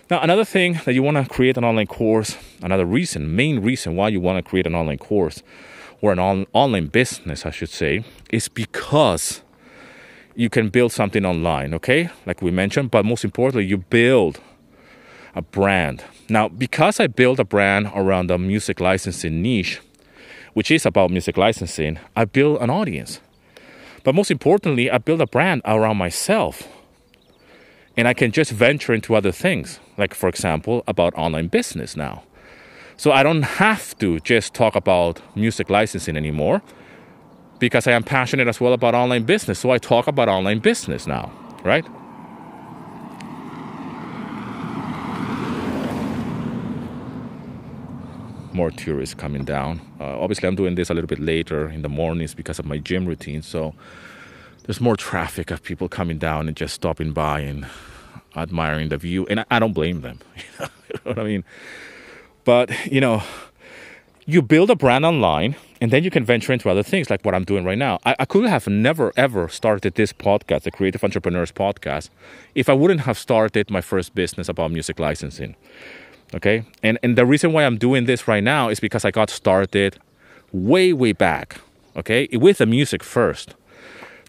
[0.09, 3.95] Now, another thing that you want to create an online course, another reason, main reason
[3.95, 5.41] why you want to create an online course
[6.01, 9.41] or an on- online business, I should say, is because
[10.35, 12.09] you can build something online, okay?
[12.25, 14.39] Like we mentioned, but most importantly, you build
[15.35, 16.03] a brand.
[16.29, 19.81] Now, because I built a brand around the music licensing niche,
[20.53, 23.19] which is about music licensing, I build an audience.
[24.03, 26.67] But most importantly, I build a brand around myself.
[27.95, 32.23] And I can just venture into other things, like, for example, about online business now.
[32.97, 36.61] So I don't have to just talk about music licensing anymore
[37.63, 39.57] because I am passionate as well about online business.
[39.57, 41.31] So I talk about online business now,
[41.63, 41.85] right?
[48.53, 49.79] More tourists coming down.
[49.97, 52.79] Uh, obviously, I'm doing this a little bit later in the mornings because of my
[52.79, 53.41] gym routine.
[53.41, 53.73] So
[54.65, 57.65] there's more traffic of people coming down and just stopping by and
[58.35, 59.25] admiring the view.
[59.27, 60.19] And I, I don't blame them.
[60.59, 61.45] you know what I mean?
[62.43, 63.23] But, you know,
[64.25, 67.35] you build a brand online and then you can venture into other things like what
[67.35, 67.99] I'm doing right now.
[68.05, 72.09] I, I, could have never ever started this podcast, the Creative Entrepreneurs Podcast,
[72.55, 75.57] if I wouldn't have started my first business about music licensing.
[76.33, 76.63] Okay?
[76.81, 79.99] And and the reason why I'm doing this right now is because I got started
[80.53, 81.59] way, way back
[81.97, 83.53] okay, with the music first.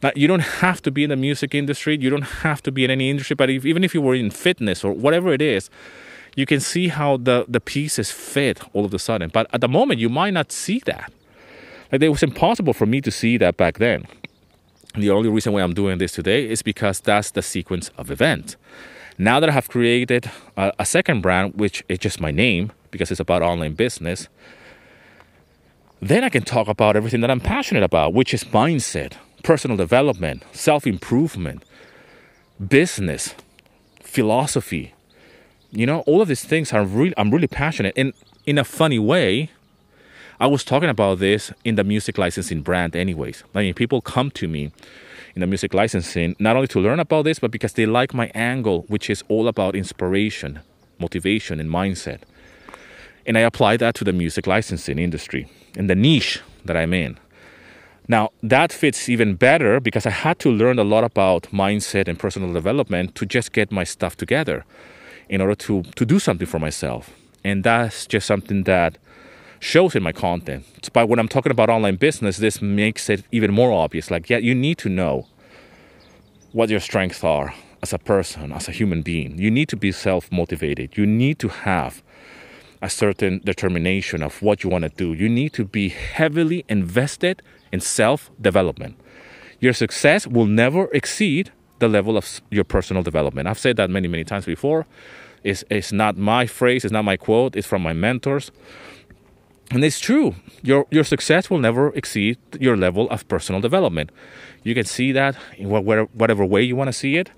[0.02, 2.84] Now, you don't have to be in the music industry, you don't have to be
[2.84, 5.70] in any industry, but if, even if you were in fitness or whatever it is,
[6.34, 9.30] you can see how the, the pieces fit all of a sudden.
[9.32, 11.12] But at the moment, you might not see that.
[12.02, 14.06] It was impossible for me to see that back then.
[14.96, 18.56] The only reason why I'm doing this today is because that's the sequence of events.
[19.18, 23.10] Now that I have created a, a second brand, which is just my name because
[23.10, 24.28] it's about online business,
[26.00, 30.42] then I can talk about everything that I'm passionate about, which is mindset, personal development,
[30.52, 31.64] self improvement,
[32.66, 33.34] business,
[34.02, 34.94] philosophy.
[35.70, 37.94] You know, all of these things are really, I'm really passionate.
[37.96, 38.12] And
[38.46, 39.50] in a funny way,
[40.40, 43.44] I was talking about this in the music licensing brand, anyways.
[43.54, 44.72] I mean, people come to me
[45.34, 48.30] in the music licensing not only to learn about this, but because they like my
[48.34, 50.60] angle, which is all about inspiration,
[50.98, 52.20] motivation, and mindset.
[53.26, 57.18] And I apply that to the music licensing industry and the niche that I'm in.
[58.06, 62.18] Now, that fits even better because I had to learn a lot about mindset and
[62.18, 64.64] personal development to just get my stuff together
[65.28, 67.10] in order to, to do something for myself.
[67.44, 68.98] And that's just something that
[69.64, 70.64] shows in my content.
[70.92, 74.10] But when I'm talking about online business, this makes it even more obvious.
[74.10, 75.26] Like, yeah, you need to know
[76.52, 79.38] what your strengths are as a person, as a human being.
[79.38, 80.96] You need to be self motivated.
[80.98, 82.02] You need to have
[82.82, 85.14] a certain determination of what you want to do.
[85.14, 88.96] You need to be heavily invested in self development.
[89.60, 93.48] Your success will never exceed the level of your personal development.
[93.48, 94.86] I've said that many, many times before.
[95.42, 98.50] It's, it's not my phrase, it's not my quote, it's from my mentors.
[99.70, 100.34] And it's true.
[100.62, 104.10] Your, your success will never exceed your level of personal development.
[104.62, 107.30] You can see that in whatever way you want to see it,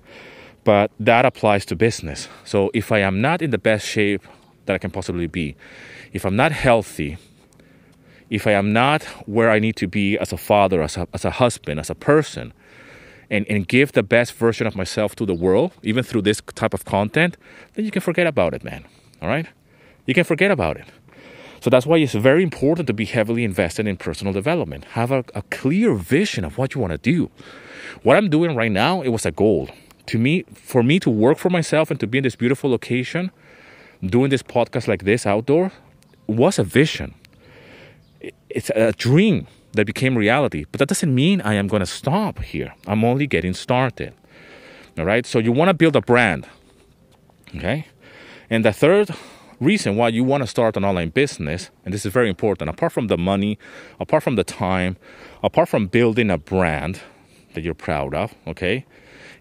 [0.64, 2.28] but that applies to business.
[2.44, 4.22] So if I am not in the best shape
[4.66, 5.56] that I can possibly be,
[6.12, 7.18] if I'm not healthy,
[8.28, 11.24] if I am not where I need to be as a father, as a, as
[11.24, 12.52] a husband, as a person,
[13.30, 16.74] and, and give the best version of myself to the world, even through this type
[16.74, 17.36] of content,
[17.74, 18.84] then you can forget about it, man.
[19.22, 19.46] All right?
[20.06, 20.86] You can forget about it.
[21.60, 24.84] So that's why it's very important to be heavily invested in personal development.
[24.92, 27.30] Have a, a clear vision of what you want to do.
[28.02, 29.68] What I'm doing right now, it was a goal.
[30.06, 33.30] To me, for me to work for myself and to be in this beautiful location,
[34.04, 35.72] doing this podcast like this outdoor,
[36.26, 37.14] was a vision.
[38.50, 40.64] It's a dream that became reality.
[40.70, 42.74] But that doesn't mean I am going to stop here.
[42.86, 44.14] I'm only getting started.
[44.98, 45.26] All right.
[45.26, 46.46] So you want to build a brand.
[47.54, 47.86] Okay.
[48.50, 49.10] And the third
[49.60, 52.92] reason why you want to start an online business, and this is very important, apart
[52.92, 53.58] from the money,
[54.00, 54.96] apart from the time,
[55.42, 57.00] apart from building a brand
[57.54, 58.84] that you're proud of, okay,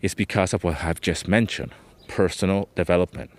[0.02, 1.74] is because of what I've just mentioned
[2.08, 3.32] personal development.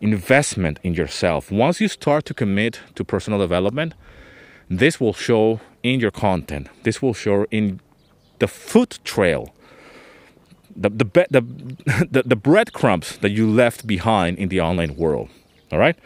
[0.00, 1.50] Investment in yourself.
[1.50, 3.94] Once you start to commit to personal development,
[4.68, 6.68] this will show in your content.
[6.82, 7.80] This will show in
[8.38, 9.54] the foot trail
[10.76, 11.40] the the the,
[12.10, 15.28] the, the breadcrumbs that you left behind in the online world.
[15.72, 15.96] All right.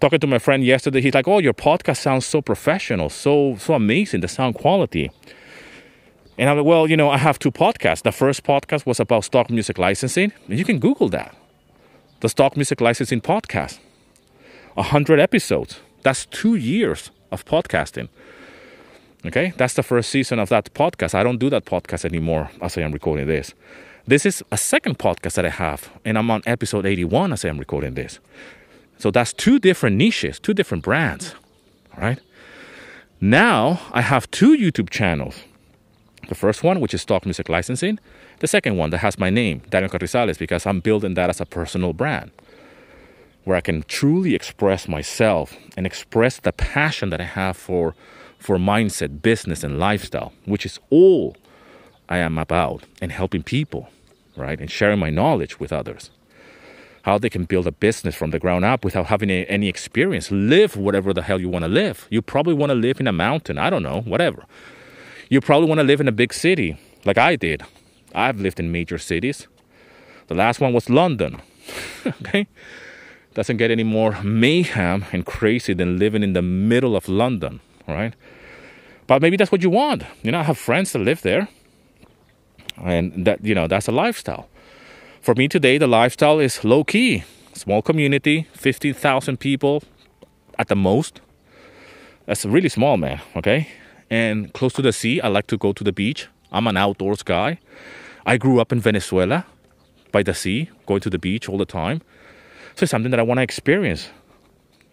[0.00, 3.74] Talking to my friend yesterday, he's like, "Oh, your podcast sounds so professional, so so
[3.74, 5.10] amazing, the sound quality."
[6.38, 8.02] And I'm like, "Well, you know, I have two podcasts.
[8.02, 10.32] The first podcast was about stock music licensing.
[10.46, 11.34] You can Google that,
[12.20, 13.78] the stock music licensing podcast,
[14.76, 15.80] hundred episodes.
[16.02, 18.08] That's two years of podcasting."
[19.26, 21.12] Okay, that's the first season of that podcast.
[21.12, 23.52] I don't do that podcast anymore as I am recording this.
[24.08, 27.58] This is a second podcast that I have, and I'm on episode 81 as I'm
[27.58, 28.20] recording this.
[28.96, 31.34] So that's two different niches, two different brands,
[31.94, 32.18] right?
[33.20, 35.34] Now I have two YouTube channels.
[36.30, 37.98] The first one, which is Stock Music Licensing.
[38.38, 41.44] The second one that has my name, Daniel Carrizales, because I'm building that as a
[41.44, 42.30] personal brand
[43.44, 47.94] where I can truly express myself and express the passion that I have for,
[48.38, 51.36] for mindset, business, and lifestyle, which is all
[52.08, 53.90] I am about, and helping people
[54.38, 54.60] right?
[54.60, 56.10] And sharing my knowledge with others.
[57.02, 60.30] How they can build a business from the ground up without having any experience.
[60.30, 62.06] Live whatever the hell you want to live.
[62.10, 63.58] You probably want to live in a mountain.
[63.58, 64.44] I don't know, whatever.
[65.28, 67.62] You probably want to live in a big city, like I did.
[68.14, 69.46] I've lived in major cities.
[70.28, 71.40] The last one was London.
[72.06, 72.46] okay?
[73.34, 78.14] Doesn't get any more mayhem and crazy than living in the middle of London, right?
[79.06, 80.04] But maybe that's what you want.
[80.22, 81.48] You know, I have friends that live there
[82.84, 84.48] and that you know that's a lifestyle.
[85.20, 87.24] For me today the lifestyle is low key
[87.54, 89.82] small community 15000 people
[90.58, 91.20] at the most.
[92.26, 93.68] That's really small man okay?
[94.10, 96.28] And close to the sea i like to go to the beach.
[96.50, 97.58] I'm an outdoors guy.
[98.24, 99.44] I grew up in venezuela
[100.12, 102.00] by the sea going to the beach all the time.
[102.74, 104.10] So it's something that i want to experience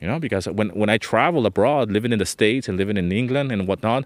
[0.01, 3.11] You know, because when, when I travel abroad, living in the States and living in
[3.11, 4.05] England and whatnot,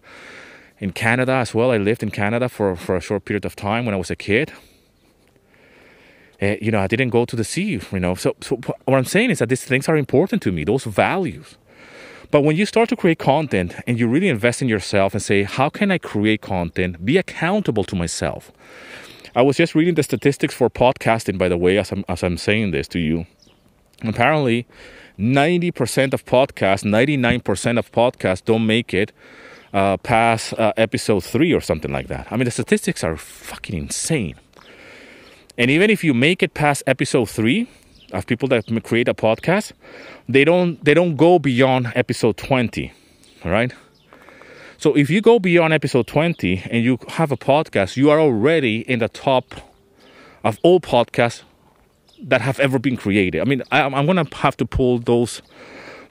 [0.79, 3.85] in Canada as well, I lived in Canada for, for a short period of time
[3.85, 4.53] when I was a kid.
[6.41, 8.15] Uh, you know, I didn't go to the sea, you know.
[8.15, 8.55] So, so
[8.85, 11.57] what I'm saying is that these things are important to me, those values.
[12.31, 15.43] But when you start to create content and you really invest in yourself and say,
[15.43, 18.51] how can I create content, be accountable to myself?
[19.35, 22.37] I was just reading the statistics for podcasting, by the way, as I'm, as I'm
[22.37, 23.25] saying this to you.
[24.03, 24.65] Apparently,
[25.17, 29.11] 90% of podcasts, 99% of podcasts don't make it
[29.73, 32.27] uh, past uh, episode three or something like that.
[32.31, 34.35] I mean, the statistics are fucking insane.
[35.57, 37.67] And even if you make it past episode three
[38.13, 39.73] of people that create a podcast,
[40.27, 42.91] they don't they don't go beyond episode 20.
[43.45, 43.73] All right.
[44.77, 48.79] So if you go beyond episode 20 and you have a podcast, you are already
[48.89, 49.53] in the top
[50.43, 51.43] of all podcasts
[52.23, 53.41] that have ever been created.
[53.41, 55.41] I mean, I, am going to have to pull those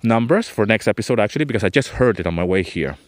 [0.03, 2.99] numbers for next episode actually because I just heard it on my way here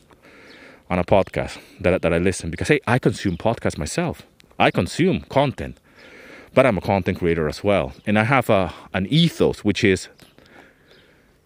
[0.91, 4.23] on a podcast that, that I listen because hey, I consume podcasts myself.
[4.59, 5.79] I consume content
[6.55, 7.93] but I'm a content creator as well.
[8.07, 10.09] And I have a, an ethos, which is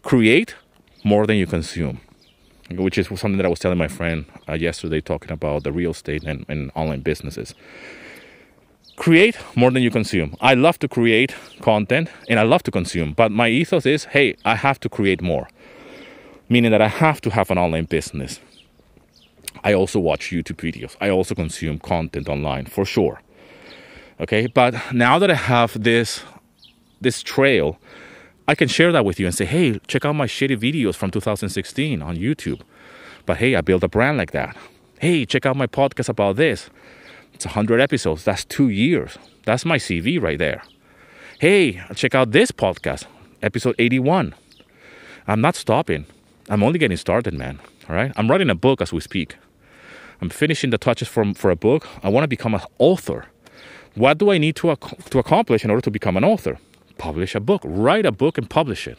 [0.03, 0.55] create
[1.05, 2.01] more than you consume,
[2.71, 5.91] which is something that I was telling my friend uh, yesterday, talking about the real
[5.91, 7.55] estate and, and online businesses.
[8.97, 10.37] Create more than you consume.
[10.41, 14.37] I love to create content and I love to consume, but my ethos is hey,
[14.45, 15.49] I have to create more,
[16.49, 18.41] meaning that I have to have an online business.
[19.65, 20.95] I also watch YouTube videos.
[21.01, 23.23] I also consume content online for sure.
[24.21, 26.23] Okay, but now that I have this
[27.01, 27.79] this trail,
[28.47, 31.11] I can share that with you and say, hey, check out my shitty videos from
[31.11, 32.61] 2016 on YouTube.
[33.27, 34.57] But hey, I built a brand like that.
[35.01, 36.71] Hey, check out my podcast about this.
[37.33, 38.25] It's 100 episodes.
[38.25, 39.19] That's two years.
[39.45, 40.63] That's my CV right there.
[41.41, 43.07] Hey, check out this podcast,
[43.43, 44.35] episode 81.
[45.27, 46.07] I'm not stopping.
[46.49, 47.59] I'm only getting started, man.
[47.89, 48.13] All right.
[48.17, 49.37] I'm writing a book as we speak.
[50.25, 51.87] I'm finishing the touches for, for a book.
[52.03, 53.27] I want to become an author.
[53.95, 56.59] What do I need to, ac- to accomplish in order to become an author?
[56.97, 58.99] Publish a book, write a book and publish it.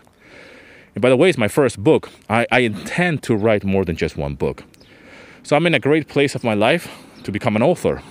[0.94, 2.12] And by the way, it's my first book.
[2.30, 4.66] I, I intend to write more than just one book.
[5.42, 6.88] So I'm in a great place of my life
[7.24, 8.04] to become an author.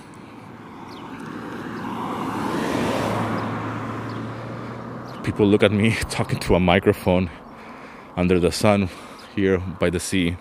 [5.23, 7.29] People look at me talking to a microphone
[8.17, 8.89] under the sun
[9.37, 10.35] here by the sea.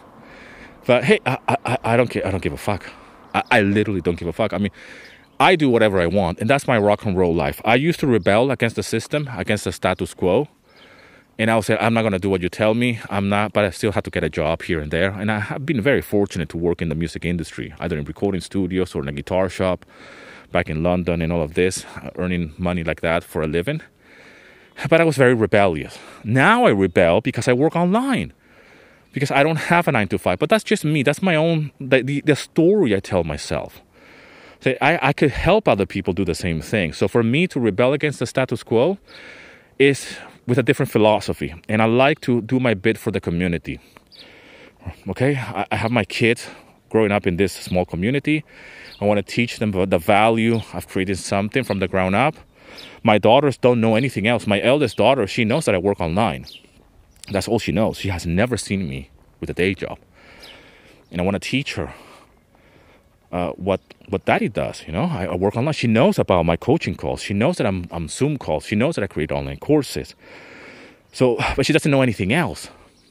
[0.87, 2.27] But hey, I, I, I don't care.
[2.27, 2.91] I don't give a fuck.
[3.35, 4.53] I, I literally don't give a fuck.
[4.53, 4.73] I mean,
[5.41, 7.61] I do whatever I want, and that's my rock and roll life.
[7.65, 10.49] I used to rebel against the system, against the status quo,
[11.39, 13.01] and I would say, I'm not going to do what you tell me.
[13.11, 15.11] I'm not, but I still have to get a job here and there.
[15.11, 18.41] And I have been very fortunate to work in the music industry, either in recording
[18.41, 19.85] studios or in a guitar shop
[20.53, 23.81] back in London and all of this, uh, earning money like that for a living.
[24.89, 25.99] But I was very rebellious.
[26.23, 28.33] Now I rebel because I work online,
[29.15, 30.39] because I don't have a nine to five.
[30.39, 31.03] But that's just me.
[31.03, 33.81] That's my own, the, the, the story I tell myself.
[34.61, 36.93] So I, I could help other people do the same thing.
[36.93, 38.99] So for me to rebel against the status quo
[39.79, 41.55] is with a different philosophy.
[41.69, 43.79] And I like to do my bit for the community.
[45.09, 46.49] Okay, I, I have my kids
[46.91, 48.45] growing up in this small community.
[49.01, 52.35] I want to teach them the value of creating something from the ground up.
[53.03, 54.47] My daughters don't know anything else.
[54.47, 56.47] My eldest daughter, she knows that I work online.
[57.31, 57.99] That's all she knows.
[57.99, 59.11] She has never seen me
[59.41, 59.99] with a day job.
[61.11, 61.95] And I want to teach her
[63.33, 64.85] uh, what what daddy does.
[64.87, 65.75] You know, I, I, work online.
[65.75, 67.21] She knows about my coaching calls.
[67.21, 68.67] She knows that I'm I'm Zoom calls.
[68.67, 70.15] She knows that I create online courses.
[71.13, 72.69] So, but she doesn't know anything else.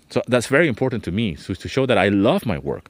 [0.10, 1.36] So that's very important to me.
[1.36, 2.90] So to show that I love my work.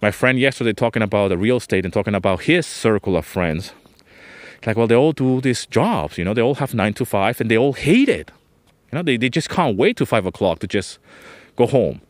[0.00, 3.72] My friend yesterday talking about the real estate and talking about his circle of friends.
[4.66, 6.18] Like, well, they all do these jobs.
[6.18, 8.30] You know, they all have nine to five, and they all hate it.
[8.90, 10.98] You know, they, they just can't wait to five o'clock to just
[11.56, 12.00] go home.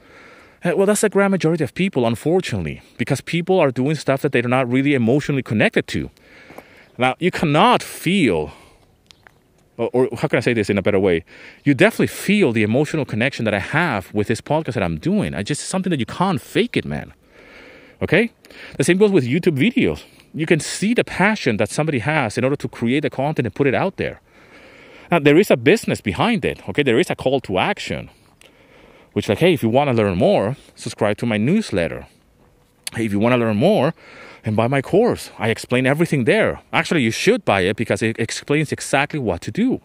[0.64, 4.32] Uh, well, that's the grand majority of people, unfortunately, because people are doing stuff that
[4.32, 6.10] they're not really emotionally connected to.
[6.96, 8.50] Now, you cannot feel,
[9.76, 11.24] or, or, how can I say this in a better way?
[11.62, 15.32] You definitely feel the emotional connection that I have with this podcast that I'm doing.
[15.32, 17.14] I just something that you can't fake it, man.
[18.02, 18.32] Okay?
[18.76, 20.02] The same goes with YouTube videos.
[20.34, 23.54] You can see the passion that somebody has in order to create the content and
[23.54, 24.20] put it out there.
[25.10, 26.68] Now, there is a business behind it.
[26.68, 26.82] Okay?
[26.82, 28.10] There is a call to action
[29.18, 32.06] which like hey if you want to learn more subscribe to my newsletter
[32.94, 33.92] hey if you want to learn more
[34.44, 38.16] and buy my course i explain everything there actually you should buy it because it
[38.20, 39.80] explains exactly what to do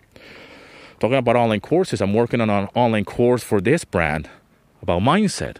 [0.99, 4.29] talking about online courses i'm working on an online course for this brand
[4.83, 5.57] about mindset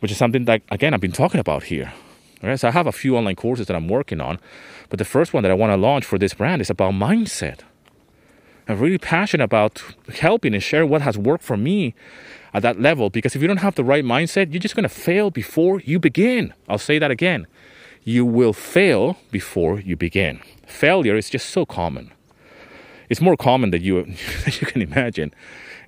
[0.00, 1.92] which is something that again i've been talking about here
[2.42, 4.38] right so i have a few online courses that i'm working on
[4.90, 7.60] but the first one that i want to launch for this brand is about mindset
[8.68, 9.82] I'm really passionate about
[10.14, 11.94] helping and share what has worked for me
[12.52, 13.08] at that level.
[13.08, 15.98] Because if you don't have the right mindset, you're just going to fail before you
[15.98, 16.52] begin.
[16.68, 17.46] I'll say that again.
[18.04, 20.40] You will fail before you begin.
[20.66, 22.12] Failure is just so common.
[23.08, 23.96] It's more common than you,
[24.46, 25.32] you can imagine.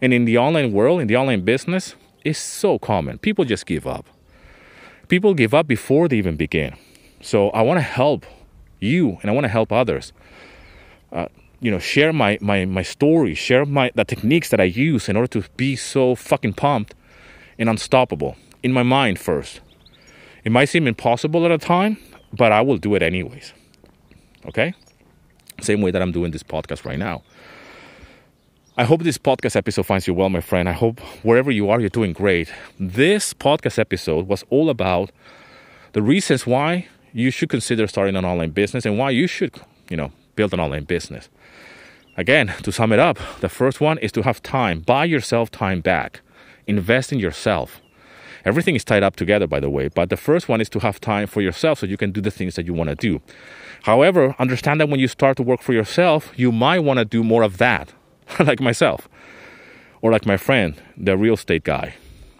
[0.00, 3.18] And in the online world, in the online business, it's so common.
[3.18, 4.06] People just give up.
[5.08, 6.76] People give up before they even begin.
[7.20, 8.24] So I want to help
[8.78, 10.14] you and I want to help others.
[11.12, 11.26] Uh,
[11.60, 15.16] you know, share my, my, my story, share my the techniques that I use in
[15.16, 16.94] order to be so fucking pumped
[17.58, 19.60] and unstoppable in my mind first.
[20.44, 21.98] It might seem impossible at a time,
[22.32, 23.52] but I will do it anyways.
[24.46, 24.72] Okay?
[25.60, 27.22] Same way that I'm doing this podcast right now.
[28.78, 30.66] I hope this podcast episode finds you well, my friend.
[30.66, 32.50] I hope wherever you are, you're doing great.
[32.78, 35.10] This podcast episode was all about
[35.92, 39.96] the reasons why you should consider starting an online business and why you should, you
[39.98, 41.28] know, build an online business.
[42.20, 44.80] Again, to sum it up, the first one is to have time.
[44.80, 46.20] Buy yourself time back.
[46.66, 47.80] Invest in yourself.
[48.44, 51.00] Everything is tied up together, by the way, but the first one is to have
[51.00, 53.22] time for yourself so you can do the things that you want to do.
[53.84, 57.24] However, understand that when you start to work for yourself, you might want to do
[57.24, 57.94] more of that,
[58.38, 59.08] like myself,
[60.02, 61.94] or like my friend, the real estate guy.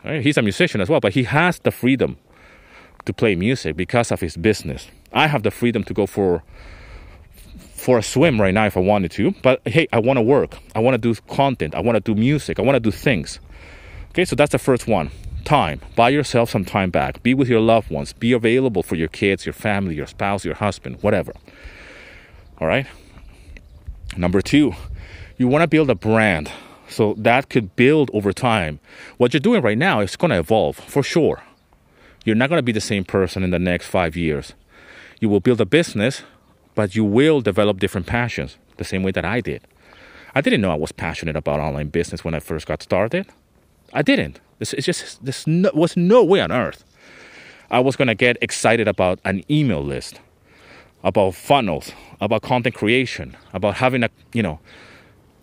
[0.04, 0.20] Right?
[0.22, 2.18] He's a musician as well, but he has the freedom
[3.06, 4.88] to play music because of his business.
[5.14, 6.42] I have the freedom to go for
[7.80, 9.32] for a swim right now if I wanted to.
[9.42, 10.58] But hey, I want to work.
[10.74, 11.74] I want to do content.
[11.74, 12.58] I want to do music.
[12.58, 13.40] I want to do things.
[14.10, 15.10] Okay, so that's the first one.
[15.44, 15.80] Time.
[15.96, 17.22] Buy yourself some time back.
[17.22, 18.12] Be with your loved ones.
[18.12, 21.32] Be available for your kids, your family, your spouse, your husband, whatever.
[22.58, 22.86] All right?
[24.16, 24.74] Number two,
[25.38, 26.52] you want to build a brand.
[26.88, 28.80] So that could build over time.
[29.16, 31.42] What you're doing right now is going to evolve for sure.
[32.24, 34.52] You're not going to be the same person in the next five years.
[35.20, 36.22] You will build a business,
[36.74, 39.62] but you will develop different passions the same way that I did.
[40.34, 43.26] I didn't know I was passionate about online business when I first got started.
[43.92, 44.40] I didn't.
[44.58, 46.84] This it's, just there no, was no way on earth
[47.70, 50.20] I was gonna get excited about an email list,
[51.04, 54.58] about funnels, about content creation, about having a you know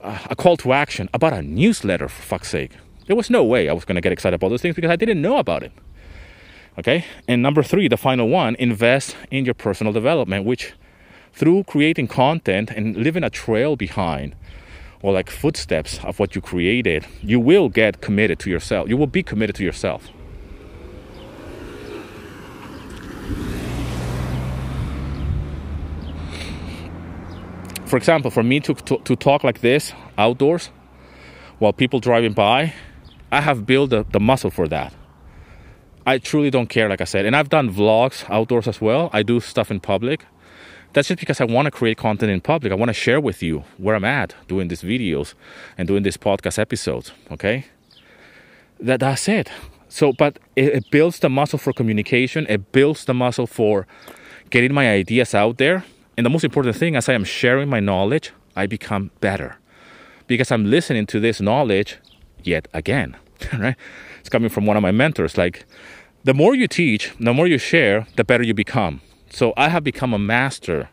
[0.01, 2.71] a call to action, about a newsletter for fuck's sake.
[3.07, 5.21] There was no way I was gonna get excited about those things because I didn't
[5.21, 5.71] know about it.
[6.77, 7.05] Okay?
[7.27, 10.73] And number three, the final one, invest in your personal development, which
[11.37, 14.35] through creating content and leaving a trail behind
[15.03, 18.89] or like footsteps of what you created, you will get committed to yourself.
[18.89, 20.09] You will be committed to yourself.
[27.85, 30.71] For example, for me to, to, to talk like this outdoors
[31.59, 32.73] while people driving by,
[33.31, 34.91] I have built the, the muscle for that.
[36.05, 37.27] I truly don't care, like I said.
[37.27, 39.11] And I've done vlogs outdoors as well.
[39.13, 40.25] I do stuff in public.
[40.97, 42.71] That's just because I want to create content in public.
[42.71, 45.35] I want to share with you where I'm at doing these videos
[45.77, 47.11] and doing these podcast episodes.
[47.29, 47.65] Okay?
[48.79, 49.47] That, that's it.
[49.89, 53.85] So, but it, it builds the muscle for communication, it builds the muscle for
[54.49, 55.85] getting my ideas out there.
[56.17, 59.57] And the most important thing, as I am sharing my knowledge, I become better
[60.25, 61.99] because I'm listening to this knowledge
[62.41, 63.15] yet again.
[63.53, 63.75] right?
[64.19, 65.37] It's coming from one of my mentors.
[65.37, 65.67] Like,
[66.23, 69.01] the more you teach, the more you share, the better you become.
[69.29, 70.89] So I have become a master,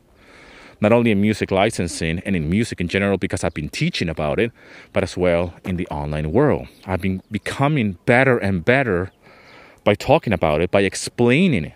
[0.81, 4.39] not only in music licensing and in music in general, because I've been teaching about
[4.39, 4.53] it,
[4.93, 6.69] but as well in the online world.
[6.85, 9.13] I've been becoming better and better
[9.85, 11.75] by talking about it, by explaining it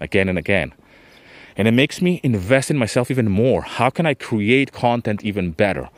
[0.00, 0.72] again and again.
[1.56, 3.62] And it makes me invest in myself even more.
[3.62, 5.88] How can I create content even better?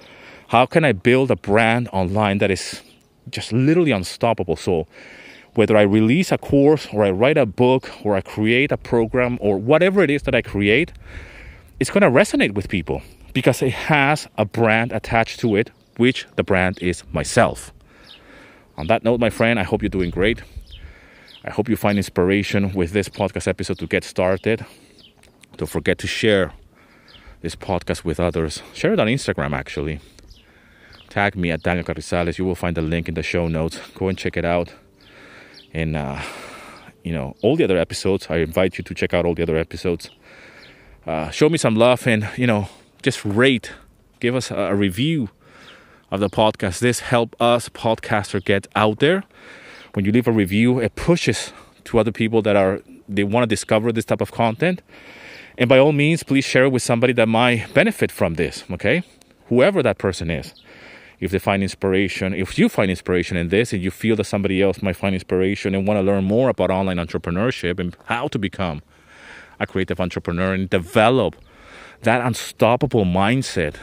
[0.49, 2.83] How can I build a brand online that is
[3.31, 4.57] just literally unstoppable?
[4.57, 4.87] So
[5.55, 9.39] whether I release a course or I write a book or I create a program
[9.41, 10.93] or whatever it is that I create,
[11.81, 16.27] it's going to resonate with people because it has a brand attached to it, which
[16.37, 17.73] the brand is myself.
[18.77, 20.43] On that note, my friend, I hope you're doing great.
[21.45, 24.65] I hope you find inspiration with this podcast episode to get started.
[25.57, 26.53] Don't forget to share
[27.41, 28.63] this podcast with others.
[28.75, 30.01] Share it on Instagram, actually.
[31.09, 32.39] Tag me at Daniel Carrizales.
[32.39, 33.81] You will find the link in the show notes.
[33.95, 34.73] Go and check it out
[35.73, 36.21] and uh,
[37.05, 38.27] you know all the other episodes.
[38.31, 40.11] I invite you to check out all the other episodes.
[41.07, 42.69] Uh, show me some love and you know
[43.03, 43.73] just rate,
[44.21, 45.31] give us a, review
[46.11, 46.81] of the podcast.
[46.81, 49.25] This help us podcaster get out there.
[49.95, 51.53] When you leave a review, it pushes
[51.85, 54.83] to other people that are they want to discover this type of content.
[55.57, 58.65] And by all means, please share it with somebody that might benefit from this.
[58.71, 59.03] Okay,
[59.47, 60.55] whoever that person is
[61.21, 64.63] if they find inspiration, if you find inspiration in this and you feel that somebody
[64.63, 68.39] else might find inspiration and want to learn more about online entrepreneurship and how to
[68.39, 68.83] become
[69.59, 71.35] a creative entrepreneur and develop
[72.03, 73.75] that unstoppable mindset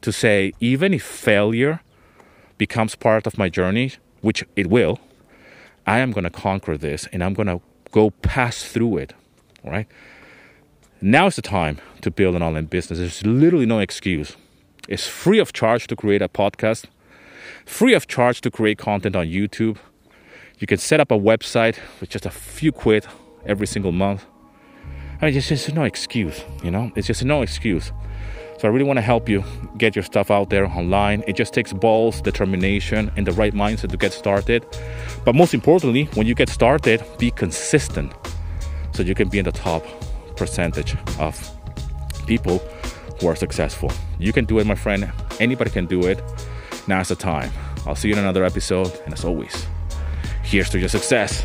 [0.00, 1.80] to say, even if failure
[2.58, 5.00] becomes part of my journey, which it will,
[5.86, 7.60] I am going to conquer this and I'm going to
[7.90, 9.14] go pass through it.
[9.64, 9.86] right?
[11.00, 12.98] Now is the time to build an online business.
[12.98, 14.36] There's literally no excuse.
[14.90, 16.86] It's free of charge to create a podcast,
[17.64, 19.78] free of charge to create content on YouTube.
[20.58, 23.06] You can set up a website with just a few quid
[23.46, 24.26] every single month.
[25.22, 26.90] I mean, it's just no excuse, you know?
[26.96, 27.92] It's just no excuse.
[28.58, 29.44] So I really want to help you
[29.78, 31.22] get your stuff out there online.
[31.28, 34.66] It just takes balls, determination, and the right mindset to get started.
[35.24, 38.12] But most importantly, when you get started, be consistent
[38.92, 39.84] so you can be in the top
[40.36, 41.48] percentage of
[42.26, 42.60] people
[43.20, 43.92] who are successful.
[44.18, 45.12] You can do it, my friend.
[45.38, 46.22] Anybody can do it.
[46.86, 47.50] Now's the time.
[47.86, 49.00] I'll see you in another episode.
[49.04, 49.66] And as always,
[50.42, 51.44] here's to your success.